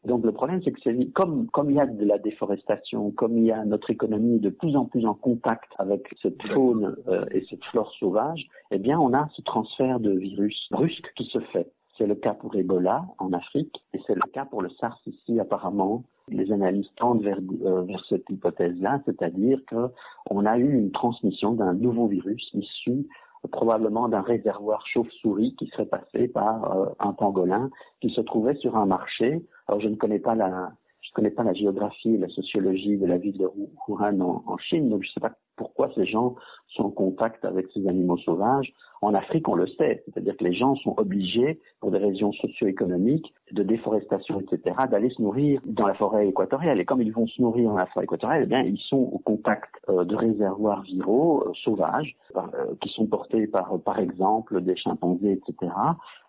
Donc 0.04 0.24
le 0.24 0.32
problème, 0.32 0.60
c'est 0.62 0.72
que 0.72 1.10
comme 1.10 1.70
il 1.70 1.76
y 1.76 1.80
a 1.80 1.86
de 1.86 2.04
la 2.04 2.18
déforestation, 2.18 3.10
comme 3.10 3.36
il 3.38 3.44
y 3.44 3.52
a 3.52 3.64
notre 3.64 3.90
économie 3.90 4.38
de 4.38 4.50
plus 4.50 4.76
en 4.76 4.84
plus 4.84 5.04
en 5.04 5.14
contact 5.14 5.70
avec 5.78 6.08
cette 6.22 6.40
faune 6.52 6.94
euh, 7.08 7.24
et 7.32 7.44
cette 7.50 7.64
flore 7.64 7.92
sauvage, 7.98 8.46
eh 8.70 8.78
bien 8.78 9.00
on 9.00 9.12
a 9.14 9.28
ce 9.34 9.42
transfert 9.42 9.98
de 9.98 10.12
virus 10.12 10.68
brusque 10.70 11.12
qui 11.16 11.24
se 11.24 11.40
fait. 11.40 11.70
C'est 11.98 12.06
le 12.06 12.14
cas 12.14 12.34
pour 12.34 12.54
Ebola 12.54 13.04
en 13.18 13.32
Afrique 13.32 13.82
et 13.94 14.00
c'est 14.06 14.14
le 14.14 14.20
cas 14.32 14.44
pour 14.44 14.62
le 14.62 14.68
SARS 14.68 15.00
ici 15.06 15.40
apparemment. 15.40 16.04
Les 16.28 16.52
analyses 16.52 16.90
tendent 16.96 17.22
vers, 17.22 17.40
euh, 17.64 17.82
vers 17.82 18.04
cette 18.08 18.28
hypothèse-là, 18.28 19.00
c'est-à-dire 19.06 19.58
que 19.66 19.88
on 20.30 20.44
a 20.44 20.58
eu 20.58 20.74
une 20.74 20.92
transmission 20.92 21.52
d'un 21.52 21.72
nouveau 21.72 22.06
virus 22.06 22.50
issu 22.52 23.06
probablement 23.46 24.08
d'un 24.08 24.22
réservoir 24.22 24.86
chauve-souris 24.86 25.54
qui 25.56 25.66
serait 25.68 25.86
passé 25.86 26.28
par 26.28 26.76
euh, 26.76 26.86
un 26.98 27.12
pangolin 27.12 27.70
qui 28.00 28.10
se 28.10 28.20
trouvait 28.20 28.56
sur 28.56 28.76
un 28.76 28.86
marché. 28.86 29.44
Alors 29.68 29.80
je 29.80 29.88
ne 29.88 29.96
connais 29.96 30.18
pas 30.18 30.34
la, 30.34 30.72
connais 31.16 31.30
pas 31.30 31.44
la 31.44 31.54
géographie 31.54 32.14
et 32.14 32.18
la 32.18 32.28
sociologie 32.28 32.98
de 32.98 33.06
la 33.06 33.16
ville 33.16 33.38
de 33.38 33.48
Wuhan 33.88 34.20
en, 34.20 34.58
Chine, 34.58 34.90
donc 34.90 35.02
je 35.02 35.08
ne 35.08 35.12
sais 35.14 35.20
pas 35.20 35.32
pourquoi 35.56 35.90
ces 35.94 36.04
gens 36.04 36.34
sont 36.68 36.84
en 36.84 36.90
contact 36.90 37.42
avec 37.46 37.68
ces 37.72 37.88
animaux 37.88 38.18
sauvages. 38.18 38.70
En 39.00 39.14
Afrique, 39.14 39.48
on 39.48 39.54
le 39.54 39.66
sait, 39.66 40.04
c'est-à-dire 40.04 40.36
que 40.36 40.44
les 40.44 40.52
gens 40.52 40.74
sont 40.76 40.94
obligés, 40.98 41.58
pour 41.80 41.90
des 41.90 41.96
raisons 41.96 42.32
socio-économiques, 42.32 43.32
de 43.52 43.62
déforestation, 43.62 44.40
etc., 44.40 44.76
d'aller 44.90 45.08
se 45.08 45.22
nourrir 45.22 45.62
dans 45.64 45.86
la 45.86 45.94
forêt 45.94 46.28
équatoriale. 46.28 46.80
Et 46.80 46.84
comme 46.84 47.00
ils 47.00 47.12
vont 47.12 47.26
se 47.26 47.40
nourrir 47.40 47.70
dans 47.70 47.78
la 47.78 47.86
forêt 47.86 48.04
équatoriale, 48.04 48.42
eh 48.42 48.46
bien, 48.46 48.60
ils 48.60 48.80
sont 48.80 49.08
au 49.10 49.18
contact 49.18 49.74
euh, 49.88 50.04
de 50.04 50.16
réservoirs 50.16 50.82
viraux 50.82 51.44
euh, 51.46 51.52
sauvages, 51.64 52.14
euh, 52.36 52.42
qui 52.82 52.90
sont 52.90 53.06
portés 53.06 53.46
par, 53.46 53.78
par 53.80 53.98
exemple, 53.98 54.60
des 54.60 54.76
chimpanzés, 54.76 55.32
etc., 55.32 55.72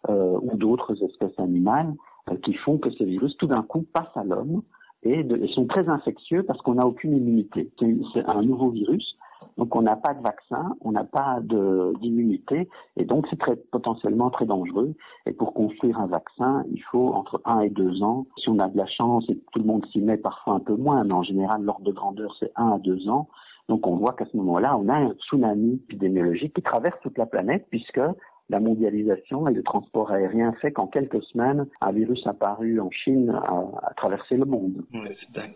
ou 0.07 0.55
d'autres 0.55 1.03
espèces 1.03 1.37
animales, 1.37 1.93
qui 2.43 2.53
font 2.53 2.77
que 2.77 2.89
ce 2.91 3.03
virus, 3.03 3.35
tout 3.35 3.47
d'un 3.47 3.63
coup, 3.63 3.85
passe 3.93 4.15
à 4.15 4.23
l'homme 4.23 4.61
et, 5.09 5.47
sont 5.53 5.65
très 5.65 5.87
infectieux 5.89 6.43
parce 6.43 6.61
qu'on 6.61 6.75
n'a 6.75 6.85
aucune 6.85 7.15
immunité. 7.15 7.69
C'est 8.13 8.25
un 8.25 8.41
nouveau 8.41 8.69
virus 8.69 9.17
donc 9.57 9.75
on 9.75 9.81
n'a 9.81 9.95
pas 9.95 10.13
de 10.13 10.21
vaccin, 10.21 10.75
on 10.81 10.91
n'a 10.91 11.03
pas 11.03 11.39
d'immunité, 11.41 12.69
et 12.95 13.05
donc 13.05 13.25
c'est 13.29 13.39
très 13.39 13.55
potentiellement 13.55 14.29
très 14.29 14.45
dangereux. 14.45 14.93
Et 15.25 15.33
pour 15.33 15.53
construire 15.53 15.99
un 15.99 16.05
vaccin, 16.05 16.63
il 16.71 16.81
faut 16.83 17.13
entre 17.13 17.41
un 17.45 17.61
et 17.61 17.69
deux 17.69 18.03
ans. 18.03 18.27
Si 18.37 18.49
on 18.49 18.59
a 18.59 18.67
de 18.67 18.77
la 18.77 18.85
chance, 18.85 19.25
et 19.29 19.37
tout 19.51 19.59
le 19.59 19.65
monde 19.65 19.85
s'y 19.91 19.99
met 19.99 20.17
parfois 20.17 20.53
un 20.53 20.59
peu 20.59 20.75
moins, 20.75 21.03
mais 21.03 21.13
en 21.13 21.23
général 21.23 21.63
l'ordre 21.63 21.85
de 21.85 21.91
grandeur 21.91 22.35
c'est 22.39 22.51
un 22.55 22.73
à 22.73 22.79
deux 22.79 23.09
ans. 23.09 23.27
Donc 23.67 23.85
on 23.87 23.97
voit 23.97 24.13
qu'à 24.13 24.25
ce 24.25 24.37
moment-là, 24.37 24.77
on 24.77 24.87
a 24.87 24.95
un 24.95 25.11
tsunami 25.13 25.81
épidémiologique 25.89 26.53
qui 26.53 26.61
traverse 26.61 26.99
toute 27.01 27.17
la 27.17 27.25
planète, 27.25 27.65
puisque 27.69 27.99
la 28.49 28.59
mondialisation 28.59 29.47
et 29.47 29.53
le 29.53 29.63
transport 29.63 30.11
aérien 30.11 30.53
fait 30.53 30.71
qu'en 30.71 30.87
quelques 30.87 31.21
semaines, 31.23 31.67
un 31.81 31.91
virus 31.91 32.25
apparu 32.25 32.79
en 32.79 32.89
Chine 32.91 33.29
a, 33.29 33.93
traversé 33.95 34.37
le 34.37 34.45
monde. 34.45 34.85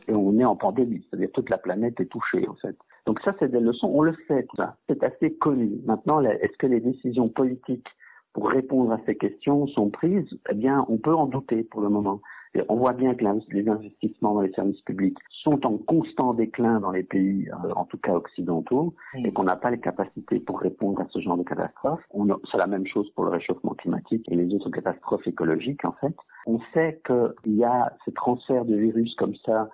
et 0.08 0.13
on 0.13 0.38
est 0.39 0.45
en 0.45 0.56
pandémie, 0.56 1.06
c'est-à-dire 1.10 1.32
toute 1.34 1.49
la 1.49 1.58
planète 1.58 1.99
est 1.99 2.06
touchée 2.06 2.47
en 2.47 2.56
fait. 2.56 2.75
Donc 3.06 3.19
ça, 3.21 3.34
c'est 3.39 3.51
des 3.51 3.60
leçons, 3.60 3.89
on 3.93 4.01
le 4.01 4.15
sait, 4.27 4.45
ça. 4.56 4.75
C'est 4.88 5.04
assez 5.04 5.34
connu. 5.34 5.80
Maintenant, 5.86 6.21
est-ce 6.21 6.58
que 6.58 6.67
les 6.67 6.82
décisions 6.82 7.30
politiques 7.30 7.88
pour 8.34 8.49
répondre 8.49 8.91
à 8.91 8.99
ces 9.06 9.15
questions 9.15 9.67
sont 9.67 9.89
prises? 9.89 10.30
Eh 10.49 10.54
bien, 10.54 10.86
on 10.88 10.97
peut 10.97 11.15
en 11.15 11.25
douter 11.25 11.63
pour 11.63 11.82
le 11.82 11.89
moment. 11.89 12.21
On 12.68 12.76
voit 12.76 12.94
bien 12.94 13.16
que 13.16 13.24
les 13.52 13.70
investissements 13.70 14.34
dans 14.34 14.42
les 14.42 14.52
services 14.52 14.82
publics 14.82 15.18
sont 15.44 15.66
en 15.66 15.78
constant 15.78 16.34
déclin 16.34 16.80
dans 16.82 16.92
les 16.92 17.04
pays, 17.04 17.50
euh, 17.50 17.72
en 17.76 17.86
tout 17.86 17.98
cas 17.98 18.14
occidentaux, 18.14 18.94
et 19.16 19.32
qu'on 19.32 19.44
n'a 19.44 19.56
pas 19.56 19.72
les 19.72 19.80
capacités 19.80 20.40
pour 20.40 20.60
répondre 20.60 21.00
à 21.00 21.08
ce 21.10 21.20
genre 21.20 21.38
de 21.38 21.44
catastrophes. 21.44 22.04
C'est 22.52 22.58
la 22.58 22.68
même 22.68 22.86
chose 22.86 23.10
pour 23.12 23.24
le 23.24 23.32
réchauffement 23.32 23.74
climatique 23.74 24.26
et 24.30 24.36
les 24.36 24.54
autres 24.54 24.70
catastrophes 24.70 25.26
écologiques, 25.28 25.86
en 25.86 25.94
fait. 25.94 26.16
On 26.46 26.60
sait 26.74 27.02
qu'il 27.06 27.56
y 27.56 27.64
a 27.64 27.94
ce 28.06 28.12
transfert 28.12 28.66
de 28.66 28.76
virus 28.76 29.16
comme 29.16 29.36
ça 29.46 29.70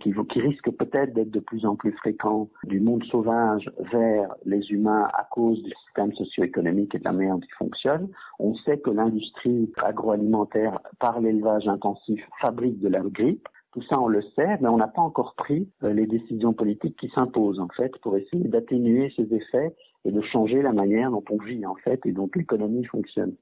qui, 0.00 0.12
qui 0.28 0.40
risque 0.40 0.70
peut-être 0.70 1.12
d'être 1.14 1.30
de 1.30 1.40
plus 1.40 1.64
en 1.66 1.76
plus 1.76 1.92
fréquent 1.92 2.48
du 2.64 2.80
monde 2.80 3.04
sauvage 3.04 3.70
vers 3.92 4.34
les 4.44 4.70
humains 4.70 5.08
à 5.14 5.26
cause 5.30 5.62
du 5.62 5.70
système 5.84 6.12
socio-économique 6.14 6.94
et 6.94 6.98
de 6.98 7.04
la 7.04 7.12
manière 7.12 7.36
qui 7.36 7.50
fonctionne. 7.58 8.08
On 8.38 8.54
sait 8.56 8.78
que 8.78 8.90
l'industrie 8.90 9.72
agroalimentaire, 9.82 10.80
par 10.98 11.20
l'élevage 11.20 11.68
intensif, 11.68 12.20
fabrique 12.40 12.80
de 12.80 12.88
la 12.88 13.00
grippe. 13.00 13.48
Tout 13.72 13.82
ça, 13.82 14.00
on 14.00 14.08
le 14.08 14.22
sait, 14.34 14.58
mais 14.60 14.68
on 14.68 14.78
n'a 14.78 14.88
pas 14.88 15.02
encore 15.02 15.34
pris 15.36 15.68
euh, 15.84 15.92
les 15.92 16.06
décisions 16.06 16.52
politiques 16.52 16.96
qui 16.98 17.08
s'imposent, 17.10 17.60
en 17.60 17.68
fait, 17.68 17.96
pour 17.98 18.16
essayer 18.16 18.48
d'atténuer 18.48 19.12
ces 19.14 19.32
effets 19.32 19.76
et 20.04 20.10
de 20.10 20.20
changer 20.22 20.60
la 20.60 20.72
manière 20.72 21.10
dont 21.12 21.22
on 21.30 21.36
vit, 21.36 21.64
en 21.64 21.76
fait, 21.76 22.04
et 22.04 22.10
dont 22.10 22.28
l'économie 22.34 22.84
fonctionne. 22.86 23.36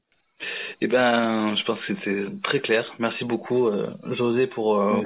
Eh 0.80 0.86
ben, 0.86 1.56
je 1.56 1.64
pense 1.64 1.78
que 1.80 1.94
c'était 1.94 2.26
très 2.42 2.60
clair. 2.60 2.84
Merci 2.98 3.24
beaucoup, 3.24 3.66
euh, 3.66 3.90
José, 4.12 4.46
pour 4.46 4.80
euh, 4.80 5.02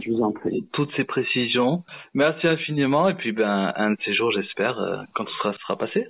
toutes 0.72 0.94
ces 0.96 1.04
précisions. 1.04 1.84
Merci 2.14 2.46
infiniment. 2.48 3.08
Et 3.08 3.14
puis, 3.14 3.32
ben, 3.32 3.72
un 3.76 3.92
de 3.92 3.96
ces 4.04 4.14
jours, 4.14 4.32
j'espère, 4.32 4.78
euh, 4.78 4.98
quand 5.14 5.24
tout 5.24 5.34
sera, 5.42 5.54
sera 5.54 5.76
passé. 5.76 6.06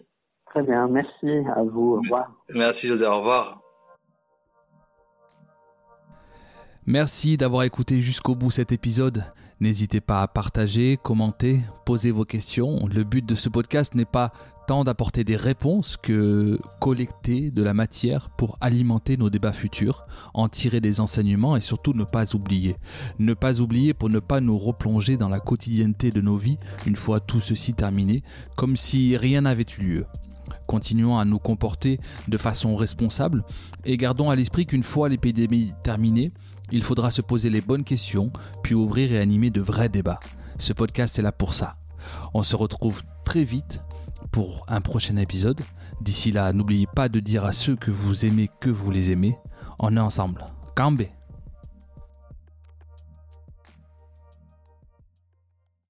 Très 0.47 0.63
bien. 0.63 0.89
Merci 0.89 1.31
à 1.55 1.63
vous. 1.63 1.95
Au 1.95 2.01
revoir. 2.01 2.31
Merci, 2.51 2.89
José. 2.89 3.07
Au 3.07 3.19
revoir. 3.19 3.62
Merci 6.87 7.37
d'avoir 7.37 7.63
écouté 7.63 8.01
jusqu'au 8.01 8.35
bout 8.35 8.51
cet 8.51 8.73
épisode. 8.73 9.25
N'hésitez 9.61 10.01
pas 10.01 10.21
à 10.21 10.27
partager, 10.27 10.99
commenter, 11.01 11.61
poser 11.87 12.11
vos 12.11 12.25
questions. 12.25 12.89
Le 12.89 13.05
but 13.05 13.25
de 13.25 13.37
ce 13.37 13.49
podcast 13.49 13.95
n'est 13.95 14.05
pas 14.05 14.33
tant 14.67 14.83
d'apporter 14.83 15.23
des 15.23 15.37
réponses 15.37 15.97
que 15.97 16.59
collecter 16.81 17.53
de 17.53 17.63
la 17.63 17.73
matière 17.73 18.31
pour 18.31 18.59
alimenter 18.61 19.17
nos 19.17 19.31
débats 19.31 19.53
futurs, 19.53 20.07
en 20.35 20.49
tirer 20.49 20.81
des 20.81 20.99
enseignements 20.99 21.55
et 21.57 21.61
surtout 21.61 21.93
ne 21.93 22.03
pas 22.03 22.35
oublier. 22.35 22.75
Ne 23.21 23.35
pas 23.35 23.61
oublier 23.61 23.95
pour 23.95 24.11
ne 24.11 24.19
pas 24.19 24.41
nous 24.41 24.59
replonger 24.59 25.17
dans 25.17 25.29
la 25.29 25.39
quotidienneté 25.39 26.11
de 26.11 26.21
nos 26.21 26.37
vies 26.37 26.59
une 26.85 26.97
fois 26.97 27.21
tout 27.21 27.41
ceci 27.41 27.75
terminé, 27.75 28.25
comme 28.57 28.77
si 28.77 29.17
rien 29.17 29.43
n'avait 29.43 29.67
eu 29.79 29.83
lieu. 29.83 30.07
Continuons 30.67 31.17
à 31.17 31.25
nous 31.25 31.39
comporter 31.39 32.01
de 32.27 32.39
façon 32.39 32.75
responsable 32.75 33.45
et 33.85 33.97
gardons 33.97 34.31
à 34.31 34.37
l'esprit 34.37 34.67
qu'une 34.67 34.83
fois 34.83 35.09
l'épidémie 35.09 35.73
terminée, 35.85 36.33
il 36.73 36.83
faudra 36.83 37.11
se 37.11 37.23
poser 37.23 37.51
les 37.51 37.61
bonnes 37.61 37.85
questions, 37.85 38.33
puis 38.63 38.75
ouvrir 38.75 39.13
et 39.13 39.19
animer 39.19 39.51
de 39.51 39.61
vrais 39.61 39.89
débats. 39.89 40.19
Ce 40.59 40.73
podcast 40.73 41.19
est 41.19 41.23
là 41.23 41.31
pour 41.31 41.55
ça. 41.55 41.77
On 42.35 42.43
se 42.43 42.57
retrouve 42.57 43.03
très 43.25 43.45
vite 43.45 43.83
pour 44.33 44.65
un 44.69 44.81
prochain 44.81 45.17
épisode. 45.17 45.61
D'ici 46.01 46.33
là, 46.33 46.53
n'oubliez 46.53 46.87
pas 46.87 47.09
de 47.09 47.21
dire 47.21 47.45
à 47.45 47.53
ceux 47.53 47.77
que 47.77 47.91
vous 47.91 48.25
aimez 48.25 48.49
que 48.61 48.71
vous 48.71 48.91
les 48.91 49.13
aimez. 49.13 49.37
On 49.79 49.97
est 49.97 50.01
ensemble. 50.01 50.45
Cambé 50.75 51.11